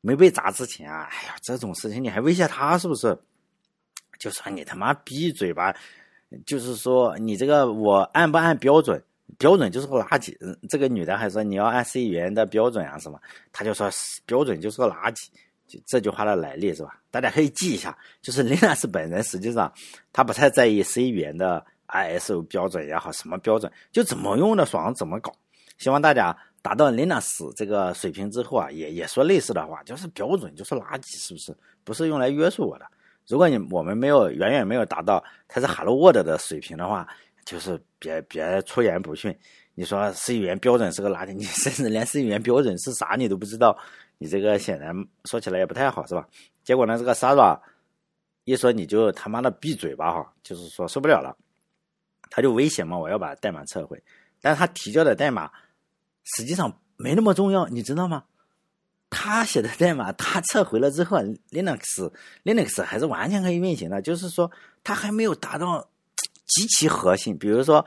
[0.00, 3.16] 没被砸之前啊，哎呀，这种事情你还威胁他是不是？
[4.18, 5.72] 就说你他妈闭嘴吧，
[6.44, 9.00] 就是说你这个我按不按标准？
[9.38, 10.36] 标准就是个垃圾。
[10.68, 13.20] 这个女的还说你要按 C 语言的标准啊什么，
[13.52, 13.88] 他就说
[14.26, 15.28] 标准就是个垃圾。
[15.66, 17.00] 就这句话的来历是吧？
[17.10, 17.96] 大家可以记一下。
[18.20, 19.72] 就是 Linux 本人实际上
[20.12, 25.32] 他不太在意 C 语言的 ISO 标准也好，什么标准就怎么用的爽怎么搞。
[25.78, 31.56] 希望大家达到 Linux 这个水平之后啊，也也说类似的话，就是标准就是垃圾，是不是？
[31.84, 32.86] 不是用来约束我的。
[33.26, 37.08] 如果你我们没有远远没有达到它是 Hello World 的水平的话。
[37.44, 39.38] 就是别别出言不逊，
[39.74, 43.78] 你说 C 语言标准是个垃圾，你 甚至连 C 语言标准是啥你都不知道，
[44.18, 46.28] 你这个显然说起来也不太好，是吧？
[46.62, 47.60] 结果呢，这个 Sarah
[48.44, 51.36] 一说你就他妈的闭嘴吧，哈，就是说受不了了，
[52.30, 54.02] 他就威胁嘛，我要把代码撤回。
[54.40, 55.50] 但是他提交的代码
[56.36, 58.24] 实际上没那么重要，你知道吗？
[59.10, 61.18] 他写的代码他撤回了之后
[61.50, 62.12] ，Linux
[62.44, 64.50] Linux 还是完全可以运行的，就是说
[64.82, 65.88] 他还没有达到。
[66.46, 67.84] 极其核心，比如说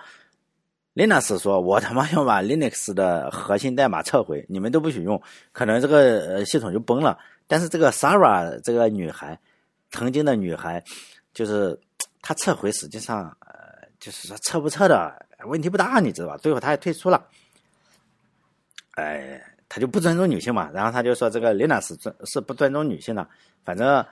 [0.97, 9.39] ，Linux 说：“我他妈要把 Linux 的核心代码撤回，你们都不许用，可能这个呃系统就崩了。”但是这个 Sarah 这个女孩，
[9.91, 10.83] 曾经的女孩，
[11.33, 11.79] 就是
[12.19, 16.37] 她撤回，实际上呃，就是说撤不撤的问题不大，你知道吧？
[16.37, 17.27] 最后她也退出了，
[18.95, 20.71] 哎，她就不尊重女性嘛。
[20.73, 23.29] 然后她就说：“这个 Linux 尊是不尊重女性的，
[23.63, 24.03] 反正。”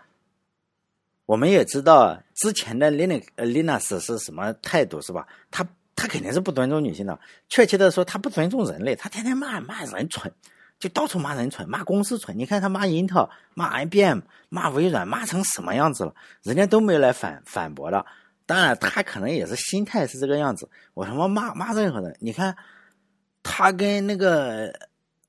[1.28, 5.28] 我们也知道之前的 Linux Linux 是什么态度是吧？
[5.50, 7.18] 他他肯定是不尊重女性的。
[7.48, 10.32] 确切的说，他不尊重人类，他天天骂骂人蠢，
[10.78, 12.38] 就到处骂人蠢，骂公司蠢。
[12.38, 16.14] 你看他骂英特尔、骂 IBM、骂微软，骂成什么样子了？
[16.44, 18.06] 人家都没来反反驳的。
[18.46, 20.70] 当然，他可能也是心态是这个样子。
[20.94, 22.56] 我他妈骂骂任何人，你看
[23.42, 24.68] 他跟那个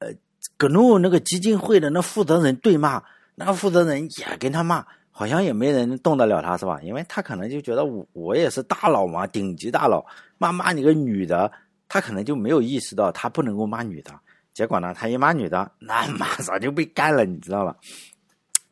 [0.01, 0.09] 呃
[0.57, 3.03] 格鲁那个基金会的那负责人对骂，
[3.37, 4.85] 那个负责人也跟他骂。
[5.19, 6.79] 好像也没人动得了他，是吧？
[6.83, 10.05] 因为他可能就觉得我我也是大佬嘛，顶级大佬，
[10.39, 11.51] 骂骂你个女的，
[11.89, 14.13] 他可能就没有意识到他不能够骂女的。
[14.53, 17.77] 结果呢，他一骂女的，那马上就被干了，你知道吧？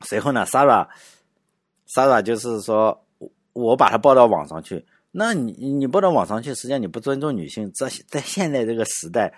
[0.03, 3.07] 随后呢，Sara，Sara 就是说
[3.53, 9.33] 我把他报到网上去，那你你报到网上去，实际上你不尊重女性，这在现在这个时代，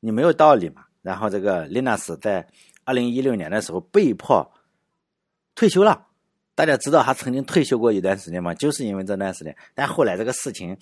[0.00, 0.84] 你没有道理嘛。
[1.02, 2.46] 然后这个 Linus 在
[2.84, 4.50] 二零一六年的时候被迫。
[5.54, 6.06] 退休了。
[6.54, 8.54] 大家知道他曾经退休过一段时间吗？
[8.54, 9.56] 就是因为这段时间。
[9.74, 10.76] 但后来这个事情，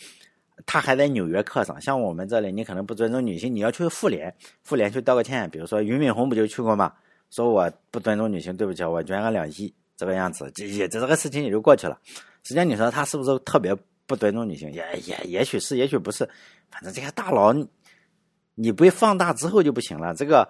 [0.67, 1.81] 他还在《纽约客》上。
[1.81, 5.49] 像我们这里，你可能不尊重女性，你要去妇联，妇联去道个歉。
[5.49, 6.93] 比如说俞敏洪不就去过吗？
[7.31, 11.99] 说我不尊重女性，对不起，我捐个两亿，这个样子，也这这个事情也就过去了。
[12.43, 13.75] 实际上，你说他是不是特别
[14.07, 14.71] 不尊重女性？
[14.73, 16.29] 也也也许是，也许不是。
[16.71, 17.55] 反正这些大佬，
[18.55, 20.15] 你被放大之后就不行了。
[20.15, 20.49] 这个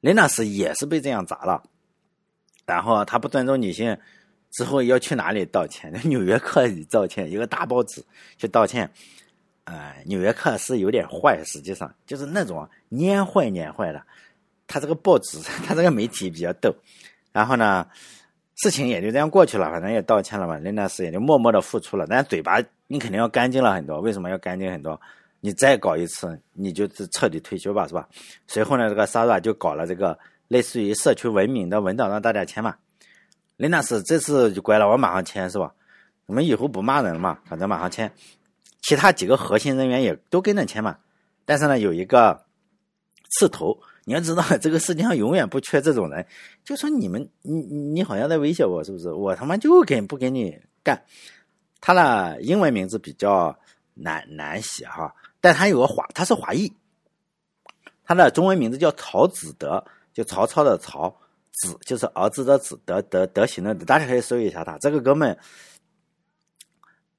[0.00, 1.62] 林纳斯也是被这样砸了，
[2.66, 3.96] 然后他不尊重女性。
[4.50, 5.92] 之后要去哪里道歉？
[5.92, 8.00] 在 纽约客里道歉，一个大报纸
[8.38, 8.88] 去道歉。
[9.64, 14.02] 呃，纽约客是有点坏，实际上就是那种蔫坏蔫坏的。
[14.66, 16.74] 他这个报纸， 他这个媒体比较逗。
[17.32, 17.86] 然后呢，
[18.56, 22.06] 事情也就这样过去了，反正也道歉了嘛，林纳斯也就默默的付出了。
[22.08, 24.00] 但嘴巴你肯定要干净了很多。
[24.00, 25.00] 为什么要干净很多？
[25.40, 28.08] 你再搞一次，你就是彻底退休吧，是吧？
[28.46, 32.76] 随后呢，这个 Sara 就搞了这个类似于社区文明的文档，让大家签嘛。
[33.56, 35.72] 林纳斯这次就乖了，我马上签是吧？
[36.26, 38.10] 我们以后不骂人了嘛，反正马上签。
[38.86, 40.98] 其他几个核心人员也都跟着签嘛。
[41.46, 42.44] 但是呢，有一个
[43.30, 46.26] 刺头，你要知道，这个世界上永远不缺这种人。
[46.64, 49.10] 就说你们，你你好像在威胁我，是不是？
[49.10, 51.02] 我他妈就跟不跟你干。
[51.80, 53.58] 他的英文名字比较
[53.94, 56.70] 难难写哈，但他有个华，他是华裔。
[58.04, 61.14] 他的中文名字叫曹子德，就曹操的曹。
[61.52, 65.38] 子就是儿子的子，德德德行的德，大家可以搜一下他这个哥们。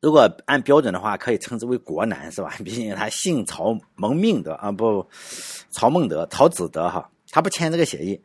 [0.01, 2.53] 如果按标准的话，可以称之为国男是吧？
[2.63, 5.07] 毕竟他姓曹，蒙命德啊，不，
[5.71, 7.09] 曹孟德，曹子德哈。
[7.31, 8.21] 他不签这个协议，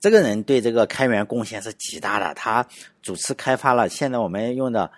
[0.00, 2.32] 这个人对这个开源贡献是极大的。
[2.34, 2.66] 他
[3.02, 4.90] 主持开发了现在我们用的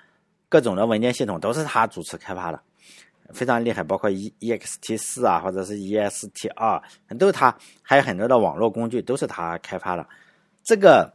[0.49, 2.61] 各种的文件系统，都是他主持开发的，
[3.33, 3.83] 非常厉害。
[3.83, 6.81] 包括 e e x t 四啊，或者是 e s t 二，
[7.19, 7.57] 都是他。
[7.83, 10.07] 还有很多的网络工具都是他开发的。
[10.63, 11.13] 这个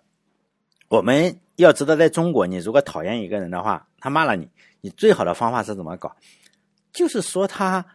[0.90, 4.50] 我们要知道，在中国，你如果讨厌一个人的话，他骂了你，
[4.82, 6.14] 你最好的方法是怎么搞？
[6.92, 7.86] 就是说他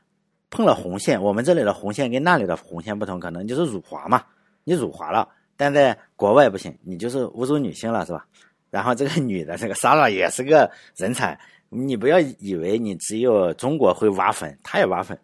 [0.48, 1.20] 碰了红线。
[1.22, 4.24] 我们这里的红线跟那里的红线不同，可能就是辱华嘛。
[4.64, 8.26] 你辱华了，但在国外不行，你就是侮辱女性了，是吧？
[8.70, 11.38] 然后这个女的，这个莎拉也是个人才。
[11.68, 15.18] 你不要以为你只有中国会挖坟，她也挖坟。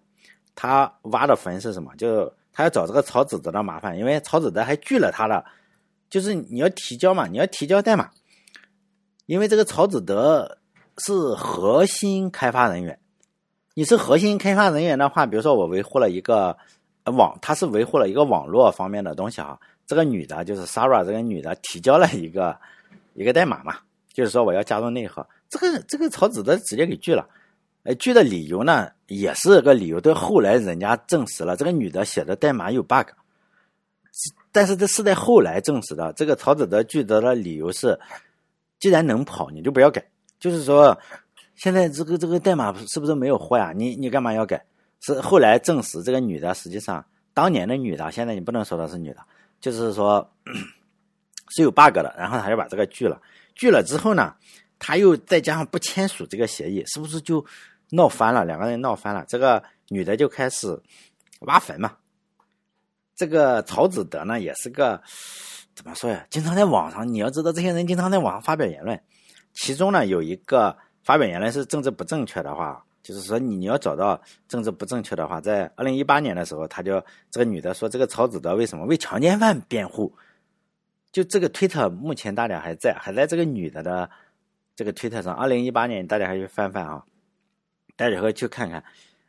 [0.55, 1.95] 她挖的坟是什么？
[1.97, 5.45] 就她要找这个曹子德的麻烦，因为曹子德还拒了她的。
[6.11, 8.11] 就是你要提交嘛，你要提交代码，
[9.27, 10.59] 因为这个曹子德
[11.05, 12.99] 是核心开发人员。
[13.75, 16.57] 你是核心开发人员的话，比如说我维护了一个
[17.05, 19.59] 网，他是维护了一个网络方面的东西哈。
[19.87, 22.57] 这个女的，就是 Sarah，这个女的提交了一个
[23.15, 23.79] 一个代码嘛，
[24.13, 25.27] 就是说我要加入内核。
[25.49, 27.27] 这个这个曹子德直接给拒了，
[27.83, 33.09] 呃，拒的理由呢也是个理由，到后来人家证实了，这个女的写的代码有 bug。
[34.53, 36.13] 但是这是在后来证实的。
[36.13, 37.99] 这个曹子德拒得的理由是，
[38.79, 40.05] 既然能跑，你就不要改。
[40.43, 40.99] 就是说，
[41.55, 43.73] 现在这个这个代码是不是没有货呀？
[43.73, 44.61] 你你干嘛要改？
[45.01, 49.19] 是后来证实，这个女的实际上当年的女的，现在你不能说她是女的，
[49.61, 50.29] 就是说
[51.51, 52.13] 是有 bug 的。
[52.19, 53.23] 然后他就把这个拒了。
[53.55, 54.35] 拒了之后呢，
[54.81, 57.45] 他又再加上不签署这个协议，是不是就
[57.91, 58.45] 闹翻了？
[58.45, 60.77] 两个人闹翻了，这个女的就开始
[61.43, 61.93] 挖坟嘛。
[63.15, 65.01] 这个曹子德呢，也是个
[65.77, 66.27] 怎么说呀？
[66.31, 69.01] 经常在网上，你要知道，这些人经常在网上发表言论。
[69.53, 80.13] 其中呢，有一个发表言论是政治不正确的话，就是说你你要找到政治不正确的话，在二零一八年的时候，他就这个女的说，这个曹子德为什么为强奸犯辩护？
[81.11, 84.09] 就这个推特目前大家还在，还在这个女的的
[84.75, 85.35] 这个推特上。
[85.35, 87.05] 二零一八年大家还去翻翻啊，
[87.97, 88.83] 大家可以去看看。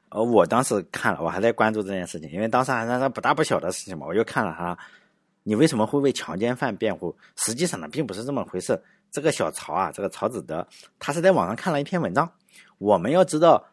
[0.10, 4.78] 呃，我当时看了，我还在关注这件事情，因为当时还是那不大不小的事情嘛，我就看了哈。
[5.42, 7.14] 你为什么会为强奸犯辩护？
[7.36, 8.82] 实际上呢，并不是这么回事。
[9.14, 10.68] 这个小曹啊，这个曹子德，
[11.00, 12.30] 他是在网上看了一篇文章。
[12.80, 13.66] 我们要知道，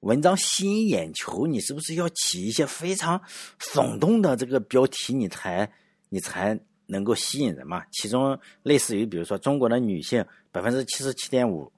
[0.00, 3.20] 文章吸引眼球，你是不是要起一些非常
[3.60, 5.70] 耸动的这个标题，你才
[6.08, 7.84] 你才能够吸引人嘛？
[7.92, 11.70] 其中类似于，比如说中国的女性百分之七十七点五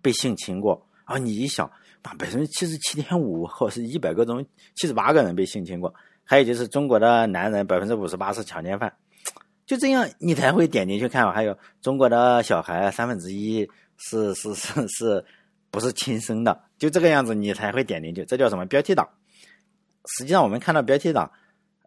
[0.00, 1.68] 被性侵过啊，你一想。
[2.16, 4.42] 百分之七十七点五，或是一百个中
[4.76, 8.90] 七十八个人被性侵过，还有就是中国的男人百分之五十八是强奸犯，
[9.68, 11.30] 就这样你才会点进去看。
[11.30, 15.22] 还有中国的小孩三分之一是是是是，
[15.70, 18.24] 不是亲生的，就这个样子你才会点进去。
[18.24, 19.06] 这叫什么标题党？
[20.16, 21.30] 实际上我们看到标题党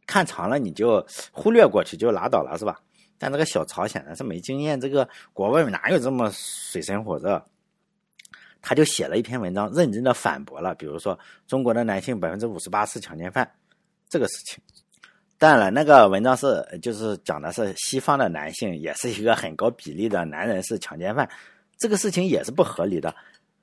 [0.05, 2.79] 看长了你就忽略过去就拉倒了，是吧？
[3.17, 7.43] 但这个小曹显然是没经验，这个国外哪有这么水深火热？
[8.61, 11.17] 他就写了一篇文章，认真的反驳了，比如说
[11.47, 13.51] 中国的男性百分之五十八是强奸犯
[14.07, 14.63] 这个事情。
[15.41, 21.27] 当然了，那个文章是就是讲的是西方的男性也是一个很高比例的男人是强奸犯，
[21.79, 23.15] 这个事情也是不合理的。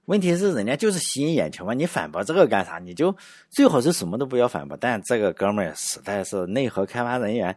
[0.06, 2.80] 问题是人家就是吸引眼球嘛，你反驳这个干啥？
[2.80, 3.16] 你就
[3.48, 4.76] 最好是什么都不要反驳。
[4.76, 7.54] 但这个哥们儿实在是内核开发人员，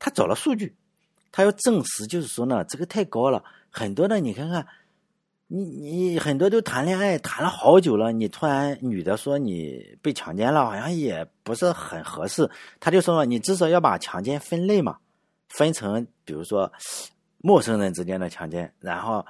[0.00, 0.74] 他找了数据，
[1.30, 4.66] 他要证实，就是说呢，这个太高了，很多的你看看。
[5.54, 12.48] 你你很多都谈恋爱谈了好久了，你突然女的说你被强奸了，好像也不是很合适。
[12.80, 14.96] 他就说了，你至少要把强奸分类嘛，
[15.50, 16.72] 分成比如说
[17.36, 19.22] 陌生人之间的强奸，然后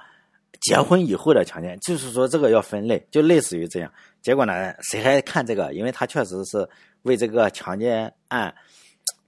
[0.61, 3.91] 结婚以后的强奸，就是说这个要分类，就类似于这样。
[4.21, 5.73] 结果呢，谁还看这个？
[5.73, 6.65] 因为他确实是
[7.01, 8.55] 为这个强奸案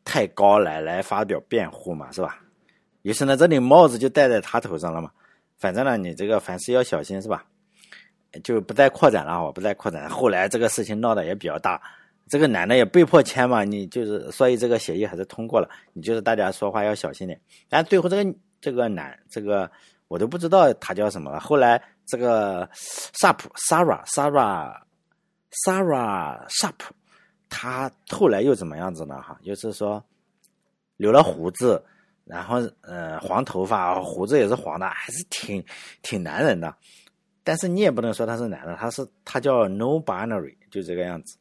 [0.05, 2.39] 太高来来发表辩护嘛，是吧？
[3.01, 5.11] 于是呢，这顶帽子就戴在他头上了嘛。
[5.57, 7.45] 反正呢，你这个凡事要小心，是吧？
[8.43, 10.09] 就不再扩展了，我不再扩展。
[10.09, 11.81] 后来这个事情闹得也比较大，
[12.27, 15.69] 这个男的也被迫签嘛，你就是所以这个协议还是通过了。
[15.93, 17.39] 你就是大家说话要小心点。
[17.69, 19.71] 但最后这个这个男这个
[20.09, 21.39] 我都不知道他叫什么了。
[21.39, 24.75] 后来这个萨普 Sarah Sarah
[25.65, 26.93] Sarah 萨普，
[27.47, 29.21] 他后来又怎么样子呢？
[29.21, 30.03] 哈，就是说
[30.97, 31.81] 留了胡子。
[32.25, 35.63] 然后，呃，黄头发，胡子也是黄的，还是挺
[36.01, 36.75] 挺男人的。
[37.43, 41.37] 但是你也不能说他是男的，他是他叫 No Binary，就这个样子。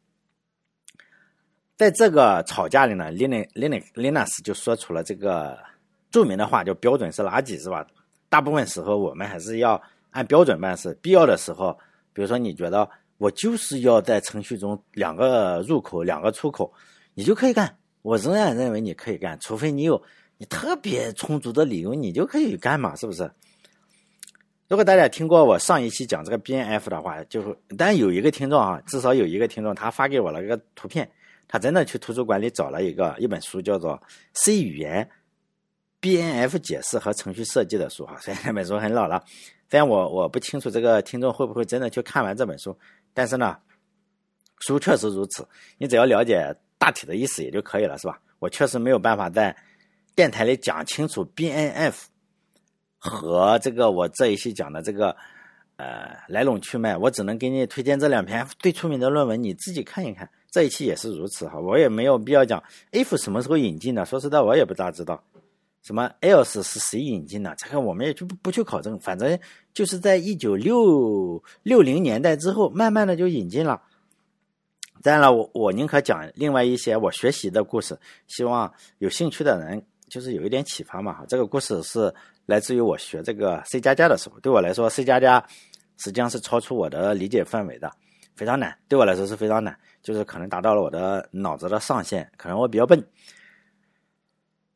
[1.77, 5.59] 在这个吵架里呢，Lin Lin Linus 就说出了这个
[6.11, 7.87] 著名的话，叫“标准是垃圾”，是吧？
[8.29, 10.93] 大部分时候我们还是要按标准办事。
[11.01, 11.73] 必要的时候，
[12.13, 16.71] 比如说你觉得我就是要在程序中两个入口、两个出口，
[17.15, 17.75] 你就可以干。
[18.03, 20.01] 我仍然认为你可以干，除非你有。
[20.37, 22.95] 你特别充足的理由，你就可以干嘛？
[22.97, 23.31] 是不是？
[24.67, 31.09] 如果大家听过我上一期讲这个 B N F 的话，就但有一个听众啊，至少有一个听众，他发给我了一个图片，
[31.47, 33.93] 他真的去图书馆里找了一个一本书，叫做
[34.33, 35.09] 《C 语言
[36.01, 38.17] B N F 解释和程序设计》的书哈。
[38.21, 39.23] 虽然那本书很老了，
[39.71, 42.77] 虽然我我不清楚这个听众会不会真的去看完这本书，
[43.13, 43.59] 但是呢，
[44.61, 45.47] 书确实如此。
[45.77, 48.19] 你只要了解大体的意思也就可以了，是吧？
[48.39, 49.55] 我确实没有办法在。
[50.15, 52.07] 电台里讲清楚 B N F
[52.99, 55.17] 和这个我这一期讲的这个
[55.77, 60.31] 呃来龙去脉，我只能给你推荐这两篇最出名的论文，你自己看一看。
[60.51, 65.23] 这一期也是如此哈，我也没有必要讲 F 什么时候引进的，说实在我也不大知道。
[65.83, 69.39] 什么 else 是谁引进的，这个我们也就不不去考证，反正
[69.75, 73.83] 就是在一九六六零年代之后，慢慢的就引进了。
[75.03, 77.99] 当然了，我我宁可讲另外一些我学习的故事，
[78.29, 79.85] 希望有兴趣的人。
[80.09, 82.13] 就是有一点启发嘛，这个故事是
[82.47, 85.45] 来自于我学这个 C 加加的时候，对我来说 C 加加
[85.97, 87.91] 实际上是超出我的理解范围的，
[88.37, 93.03] 非常难，对我来说是非常难，就是可能达到了我的脑子的上限，可能我比较笨。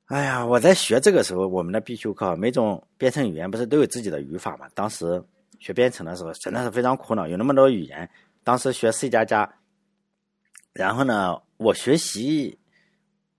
[0.07, 4.67] 哎呀，我在学这个时候，我们的必修课每种编程语言不是都有自己的语法嘛？
[4.75, 5.23] 当时
[5.61, 8.09] 学编程的时候真的是非常苦恼，有那么多语言，
[8.43, 9.49] 当时学 C 加加，
[10.73, 12.58] 然后呢，我学习。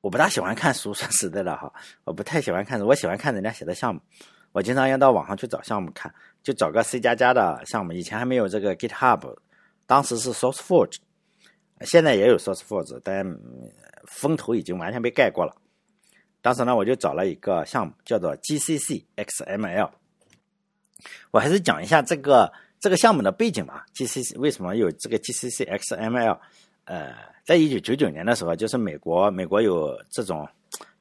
[0.01, 1.71] 我不大喜欢看书， 说实在的哈，
[2.05, 4.01] 我不太喜欢看书，我喜欢看人家写的项目。
[4.51, 7.93] 我经常要到网上去找项目看，就找个 C 加加的项目。
[7.93, 9.37] 以前还没有这个 GitHub，
[9.85, 10.97] 当时是 SourceForge，
[11.81, 13.23] 现在也有 SourceForge，但
[14.07, 15.55] 风头已经完全被盖过了。
[16.41, 19.91] 当时呢，我就找了一个项目，叫做 GCC XML。
[21.31, 23.85] 我还是讲一下这个这个项目的背景吧。
[23.93, 26.39] GCC 为什么有这个 GCC XML？
[26.89, 27.13] 呃，
[27.45, 30.47] 在一九九九年的时候，就是美国，美国有这种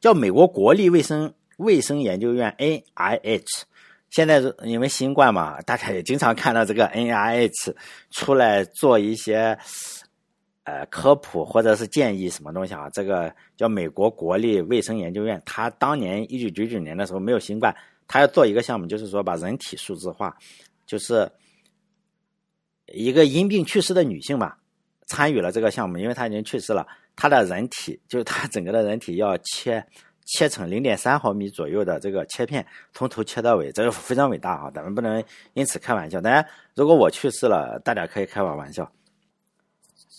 [0.01, 3.63] 叫美国国立卫生卫生研究院 NIH。
[4.11, 7.75] 现在是因为新冠嘛，大家也经常看到这个 NIH
[8.13, 9.59] 出来做一些
[10.65, 12.91] 呃科普或者是建议什么东西啊。
[12.91, 17.75] 这个叫美国国立卫生研究院，他当年一九九九年的时候没有新冠，
[18.07, 20.37] 他要做一个项目，就是说把人体数字化，
[20.87, 21.31] 就是
[22.93, 24.59] 一个因病去世的女性吧。
[25.09, 29.85] 参与了这个项目，因为他已经去世了，他的人体就是他整个的人体要切
[30.27, 34.71] 切成零点三毫米左右的这个切片，从头切到尾，这个非常伟大啊！
[34.75, 35.25] 咱们不能
[35.55, 36.21] 因此开玩笑。
[36.21, 38.91] 当然，如果我去世了，大家可以开我玩笑。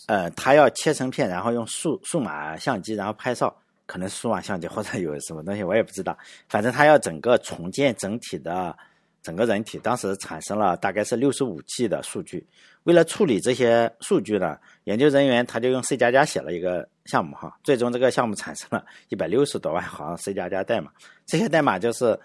[0.08, 3.56] 呃，他要切成片，然后用数数码相机，然后拍照，
[3.86, 6.18] 可能数码相机或者有什么东西，我也不知道。
[6.48, 8.76] 反正他要整个重建整体的。
[9.22, 12.46] 整个人体当时产生了大概是六十五 G 的数据，
[12.84, 20.90] 为了处理这些数据呢，研究人员他就用 C 加加写了一个项目哈，最终这个项目产生了一百六十多万行 C 加加代码，
[21.26, 22.18] 这些代码就是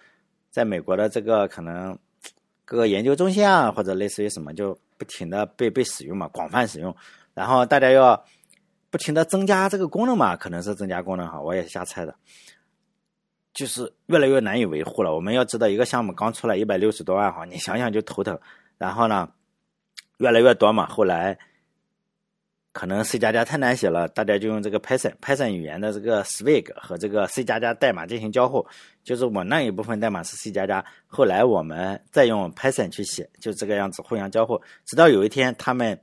[0.50, 1.98] 在美国的这个可能
[2.64, 6.96] 各个研究中心啊，或者类似于什么，就不停的被被使用嘛，广泛使用，
[7.34, 8.24] 然后大家要
[8.89, 12.16] 不停的增加这个功能嘛，可能是增加功能哈，我也瞎猜的。
[13.56, 15.16] 就是越来越难以维护了。
[15.16, 18.38] 我们要知道，一个项目刚出来一百六十多万哈，你想想就头疼。
[18.78, 19.28] 然后呢，
[20.18, 21.38] 越来越多嘛，后来
[22.74, 28.68] 可能 C 加加太难写了，大家就用这个 Python，Python 语言的这个 Swig 和这个 C 加加代码进行交互，
[29.06, 35.97] 就是我那一部分代码是 C 加加，后来我们再用 Python 去写，就这个样子互相交互，直到有一天他们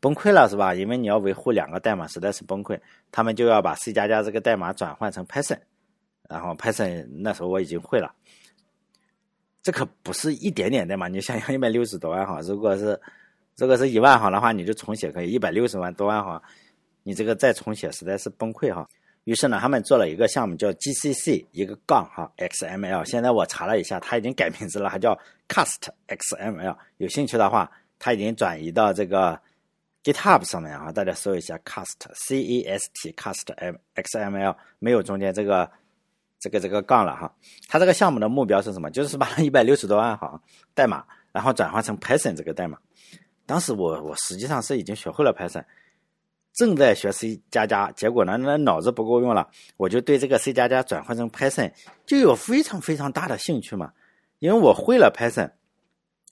[0.00, 0.72] 崩溃了，是吧？
[0.72, 2.78] 因为你要维护两个代码实在是崩溃，
[3.10, 5.58] 他们就要把 C 加加这个代码转换成 Python。
[6.28, 8.12] 然后 Python 那时候我已经会了，
[9.62, 11.08] 这可不是一点点的嘛？
[11.08, 13.00] 你想想一百六十多万行，如果是
[13.56, 16.42] 如果是一万行的话，你就重写可以；一百六十万多万行，
[17.02, 18.88] 你这个再重写实在是崩溃哈。
[19.24, 23.04] 于是呢，他们做了一个项目叫 GCC 一个杠哈 XML。
[23.04, 25.18] 现在我查了一下，它已经改名字了，还叫
[25.48, 26.76] Cast XML。
[26.98, 29.40] 有兴趣的话，它已经转移到这个
[30.04, 35.70] GitHub 上面啊，大家搜一下 Cast C E S T Cast M XML，没有中间这个。
[36.38, 37.34] 这个这个杠了哈，
[37.68, 38.90] 它这个项目的目标是什么？
[38.90, 40.40] 就是把一百六十多万行
[40.74, 42.78] 代码，然后转换成 Python 这个代码。
[43.46, 45.64] 当时我我实际上是已经学会了 Python，
[46.52, 51.72] 正在学 C 加加，结果呢那脑子不够用了，我就对这个 C 加加转换成 Python
[52.04, 53.92] 就有非常非常大的兴趣嘛，
[54.38, 55.50] 因为我会了 Python，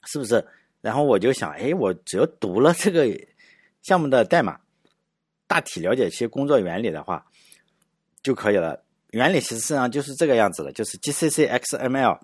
[0.05, 0.47] 是不是？
[0.83, 3.09] 然后我就想，哎，我只要读了这个
[3.81, 4.61] 项目的代码，
[5.47, 7.25] 大体了解一些工作原理的话，
[8.23, 8.84] 就可以了。
[9.15, 12.19] 原理其实上就是这个样子的，就是 GCC XML，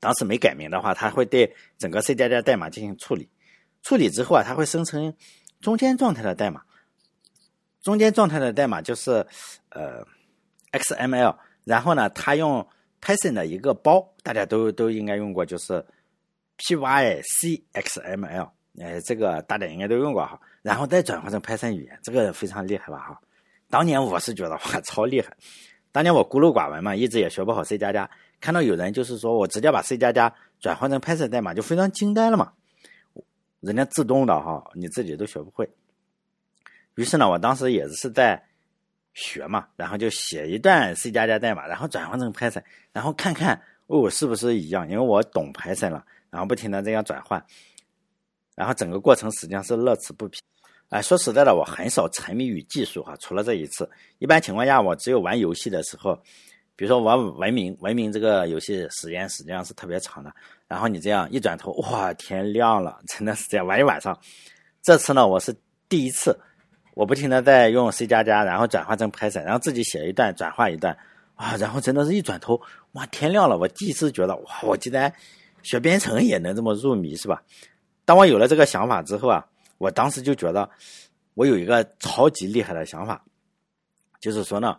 [0.00, 3.28] 当时没改名的话，它会对整个 C 加加代码进行处理，
[3.82, 5.14] 处理之后啊，它会生成
[5.60, 6.62] 中间状态的代码，
[7.82, 9.26] 中间状态的代码就是
[9.68, 10.02] 呃
[10.72, 12.66] XML，然后呢，它用
[13.02, 15.84] Python 的一个包，大家都都应该用过，就是
[16.56, 18.50] PyCXML，
[18.80, 23.20] 哎，这个大家应该都用过哈，然后再转换成 Python 语言，这个非常厉害吧哈，
[23.68, 25.36] 当年我是觉得哇超厉害。
[25.98, 28.08] 当年我孤陋寡闻嘛，一直也学不好 C 加加。
[28.38, 32.52] 看到有人就是说我直接把 C 加加转换成 Python 代码，就非常惊呆了嘛。
[33.58, 35.68] 人家自动的哈，你自己都学不会。
[36.94, 38.40] 于是呢，我当时也是在
[39.12, 47.44] 学嘛，然后就写一段 C 加加代码，然后转换成 Python，然后看看哦是不是一样，因为我懂 Python 了，然后不停的这样转换，
[48.54, 50.38] 然后整个过程实际上是乐此不疲。
[50.90, 53.88] 哎，说实在的，我很少沉迷于技术哈，除了这一次。
[54.20, 56.18] 一般情况下，我只有玩游戏的时候，
[56.76, 60.32] 比如说玩文明，文明这个游戏时间实际上是特别长的。
[60.66, 64.18] 然后你这样一转头，哇，天亮了，真的是这样玩一晚上。
[64.82, 65.54] 这次呢，我是
[65.90, 66.34] 第一次，
[66.94, 70.96] 我不停的在用 C 加加，然后转换成 Python，然后自己写一段，转换一段，
[71.34, 72.58] 啊，然后真的是一转头，
[72.92, 73.58] 哇，天亮了。
[73.58, 75.12] 我第一次觉得，哇，我竟然
[75.62, 77.42] 学编程也能这么入迷，是吧？
[78.06, 79.44] 当我有了这个想法之后啊。
[79.78, 80.68] 我当时就觉得，
[81.34, 83.24] 我有一个超级厉害的想法，
[84.20, 84.78] 就是说呢，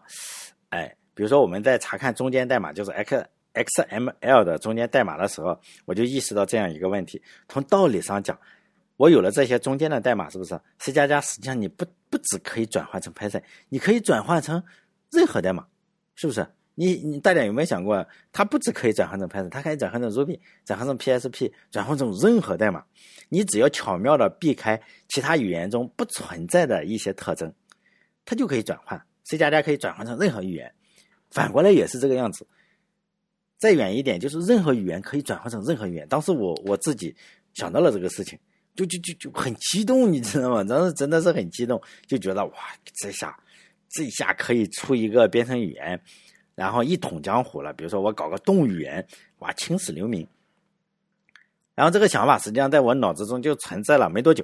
[0.69, 8.39] 哎，比如说我们在查看中间代码，就是 x XML 的中间代码的时候，我就意识到这样一个问题：从道理上讲，
[8.97, 11.19] 我有了这些中间的代码，是不是 C 加加？
[11.19, 14.63] 实际上你不不只可以转换成 Python，你可以转换成
[15.11, 15.65] 任何代码，
[16.15, 16.45] 是不是？
[16.79, 22.81] 你你大家有没有想过，它不只可以转换成 Python，它可以转换成 Ruby，转换成 PSP，转换成任何代码。
[23.27, 27.53] 你只要巧妙的避开其他语言中不存在的一些特征，
[28.23, 28.97] 它就可以转换。
[29.25, 30.73] C 加加可以转换成任何语言，
[31.31, 32.47] 反过来也是这个样子。
[33.57, 36.07] 再远一点，就是任何语言可以转换成任何语言。
[36.07, 37.13] 当时我我自己
[37.55, 38.39] 想到了这个事情，
[38.73, 40.63] 就就就就很激动，你知道吗？
[40.63, 42.53] 当时真的是很激动，就觉得哇，
[43.01, 43.37] 这下
[43.89, 46.01] 这下可以出一个编程语言。
[46.59, 49.07] 然后一统江湖了，比如说我搞个动物语言，
[49.37, 50.27] 哇，青史留名。
[51.73, 54.43] 然后这个想法实际上在我脑子中就存在了没多久，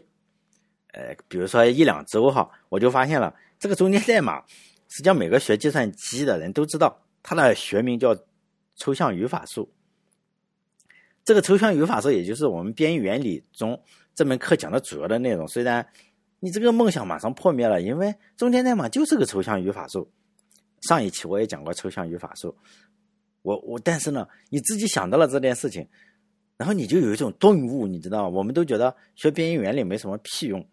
[0.94, 4.42] 呃，比如说一两周哈，我就发现了这个中间代码，
[4.88, 8.16] 实际上每个学计算机的人都知道，它的学名叫
[8.78, 9.70] 抽象语法树。
[11.26, 13.78] 这个抽象语法树也就是我们编译原理中
[14.14, 15.46] 这门课讲的主要的内容。
[15.50, 15.86] 虽然
[16.40, 20.10] 你这个梦想马上破灭了，因为中间代码就是个抽象语法树。
[20.88, 22.56] 上一期我也讲过抽象语法树，
[23.42, 25.88] 我我但是呢，你自己想到了这件事情，
[26.58, 30.66] 然后你就有一种顿悟，你知道我们都觉得学编译原理没什么屁用，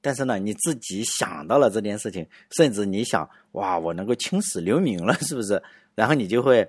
[0.00, 2.26] 但是呢，你自己想到了这件事情，
[2.56, 5.62] 甚至你想哇，我能够青史留名了，是不是？
[5.94, 6.68] 然后你就会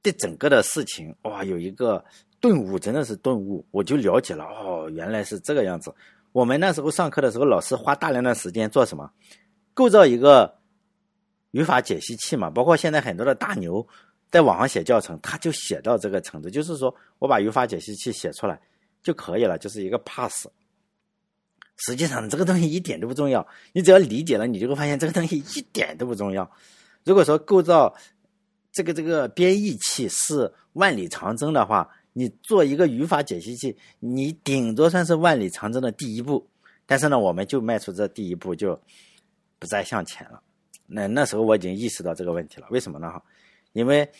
[0.00, 2.04] 对整个的事情哇有一个
[2.40, 5.92] 顿悟，真的是顿悟，我就了解了哦，原来是这个样子。
[6.32, 9.10] 我们那时候上课的时候，老师花大量的时间做什么？
[9.74, 10.59] 构造一个。
[11.52, 13.86] 语法解析器嘛，包括现在很多的大牛
[14.30, 18.60] 在网上写教程，他就写到这个程度，就是说我把语法解析器写出来
[19.02, 20.46] 就可以了，就是一个 pass。
[21.76, 23.46] 实际上这个东西一点都不重要。
[23.72, 26.50] 你只要理解了，你就会发现这个东西一点都不重要。
[27.04, 27.94] 如果说构造
[28.70, 36.46] 这个这个编译器是万里长征的话，你做一个语法解析器，你顶多算是万里长征的第一步。
[36.84, 38.78] 但是呢，我们就迈出这第一步，就
[39.58, 40.42] 不再向前了。
[40.92, 42.66] 那那时候我已经意识到这个问题了。
[42.70, 43.08] 为什么呢？
[43.08, 43.22] 哈，
[43.72, 44.10] 因为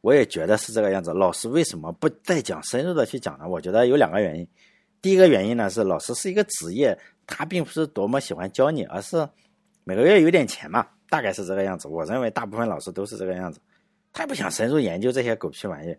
[0.00, 1.12] 我也觉得是这个样子。
[1.12, 3.46] 老师为什么不再讲深入的去讲呢？
[3.46, 4.48] 我觉得有两个原因。
[5.02, 9.28] 第一个原因呢是，老师是一个职业，他并不是多么喜欢教你，而是
[9.84, 11.88] 每个月有点钱嘛，大概是这个样子。
[11.88, 13.60] 我认为大部分老师都是这个样子，
[14.12, 15.94] 他也不想深入研究这些狗屁玩意。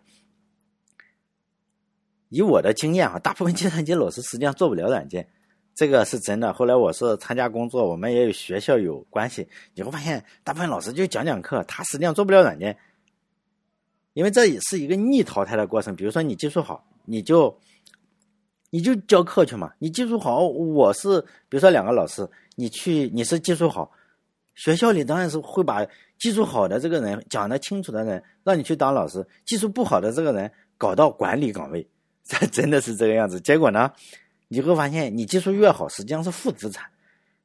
[2.30, 5.30] 以我的经验啊，大部分计算机老师实际上做不了软件。
[5.76, 6.54] 这个是真的。
[6.54, 12.78] 后来我是参加工作，我们也有学校有关系，你会发现大部分老师就讲讲课，他实际上做不了软件，
[14.14, 15.94] 因为这也是一个逆淘汰的过程。
[15.94, 17.60] 比如说你技术好，你就
[18.70, 19.74] 你就教课去嘛。
[19.78, 21.20] 你技术好，我是
[21.50, 23.92] 比如说两个老师，你去你是技术好，
[24.54, 25.86] 学校里当然是会把
[26.18, 31.86] 技术好的这个人讲得清楚的人让你去当老师，技术不好的这个人搞到管理岗位，
[32.24, 33.42] 这 真的是这个样子。
[33.42, 33.92] 结果呢？
[34.48, 36.90] 你会发现，你技术越好，实际上是负资产，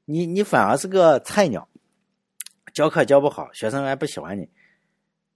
[0.04, 1.66] 你你反而是个菜鸟，
[2.74, 4.48] 教课教不好，学生还不喜欢你，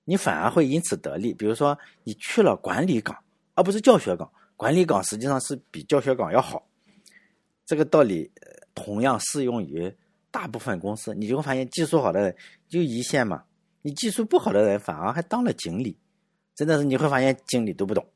[0.05, 1.33] 你反而会因此得利。
[1.33, 3.17] 比如说，你去了管理岗，
[3.55, 6.67] 而不是教学岗，管理岗实际上是比教学岗要好。
[7.67, 8.31] 这个道理
[8.75, 9.91] 同样适用于
[10.31, 11.15] 大部分公司。
[11.15, 12.37] 你就会发现，技术好的人
[12.69, 13.43] 就一线嘛，
[13.81, 15.97] 你技术不好的人反而还当了经理，
[16.55, 18.07] 真的是你会发现经理都不懂，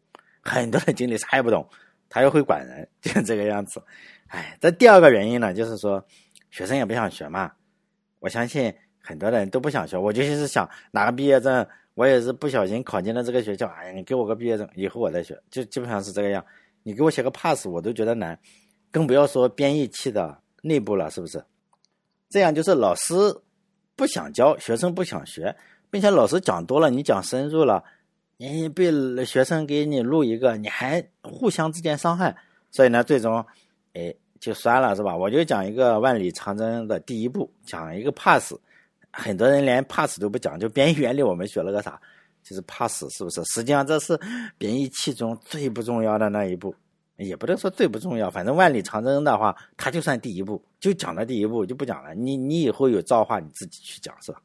[0.42, 1.66] 很多的经理啥也不懂。
[2.08, 3.82] 他又会管人， 就这个样子。
[4.28, 6.04] 哎，这第二个原因呢，就是说
[6.50, 7.52] 学生也不想学嘛。
[8.20, 9.96] 我相信很多人都不想学。
[9.96, 13.66] 我就是想拿个毕业证，我也是不小心考进了这个学校。
[13.68, 16.44] 哎呀，你给我个毕业证，以后我再学，就基本上是这个样。
[16.82, 18.38] 你给我写个 pass，我都觉得难，
[18.90, 21.42] 更不要说编译器的内部了，是不是？
[22.28, 23.14] 这样就是老师
[23.96, 25.54] 不想教，学生不想学，
[25.90, 27.82] 并且老师讲多了，你讲深入了。
[28.40, 28.92] 你被
[29.24, 32.34] 学生给你录一个，你还互相之间伤害，
[32.70, 33.44] 所以呢，最终，
[33.94, 35.16] 哎，就算了，是吧？
[35.16, 38.54] 我就讲一个万里长征的第一步，讲一个 pass，
[39.10, 42.00] 很多人连 pass 都不讲，就编译原理我们学了个啥？
[42.44, 43.42] 就是 pass，是不是？
[43.46, 44.16] 实际上这是
[44.56, 46.72] 编译器中最不重要的那一步，
[47.16, 52.14] 也不能说最不重要，反正万里长征的话，它就算第一步，就讲了第一步就不讲了。
[52.14, 54.40] 你你以后有造化你自己去讲，是吧？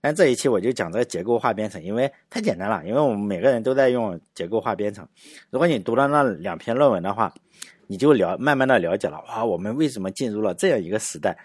[0.00, 5.06] 但这一期我就讲这个结构化编程，因为太简单了，因为我们每个人都在用结构化编程。
[5.50, 7.34] 如果你读了那两篇论文的话，
[7.88, 11.36] 你就了慢慢的了解了，哇，我们为什么进入了这样一个时代？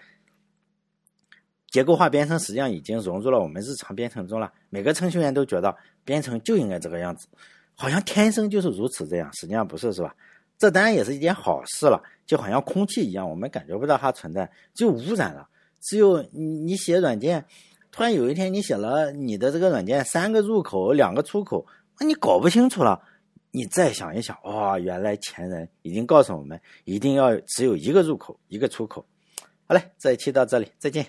[1.72, 4.52] 结构化编程实际上已经融入了我们日常编程中了。
[4.70, 7.26] 每个程序员都觉得编程就应该这个样子，
[7.74, 10.14] 好像天生就是如此这样，实际上不是，是吧？
[10.56, 15.48] 这当然也是一件好事了，就好像空气一样，我们感觉不到它存在，就污染了。
[15.80, 17.44] 只有你你写软件。
[17.94, 21.64] 突然有一天，你写了你的这个软件三个入口两个出口，
[22.00, 23.00] 那你搞不清楚了。
[23.52, 29.06] 你再想一想，哇，原来前人已经告诉我们，一定要只有一个入口一个出口。
[29.68, 31.06] 好嘞，这一期到这里，再见。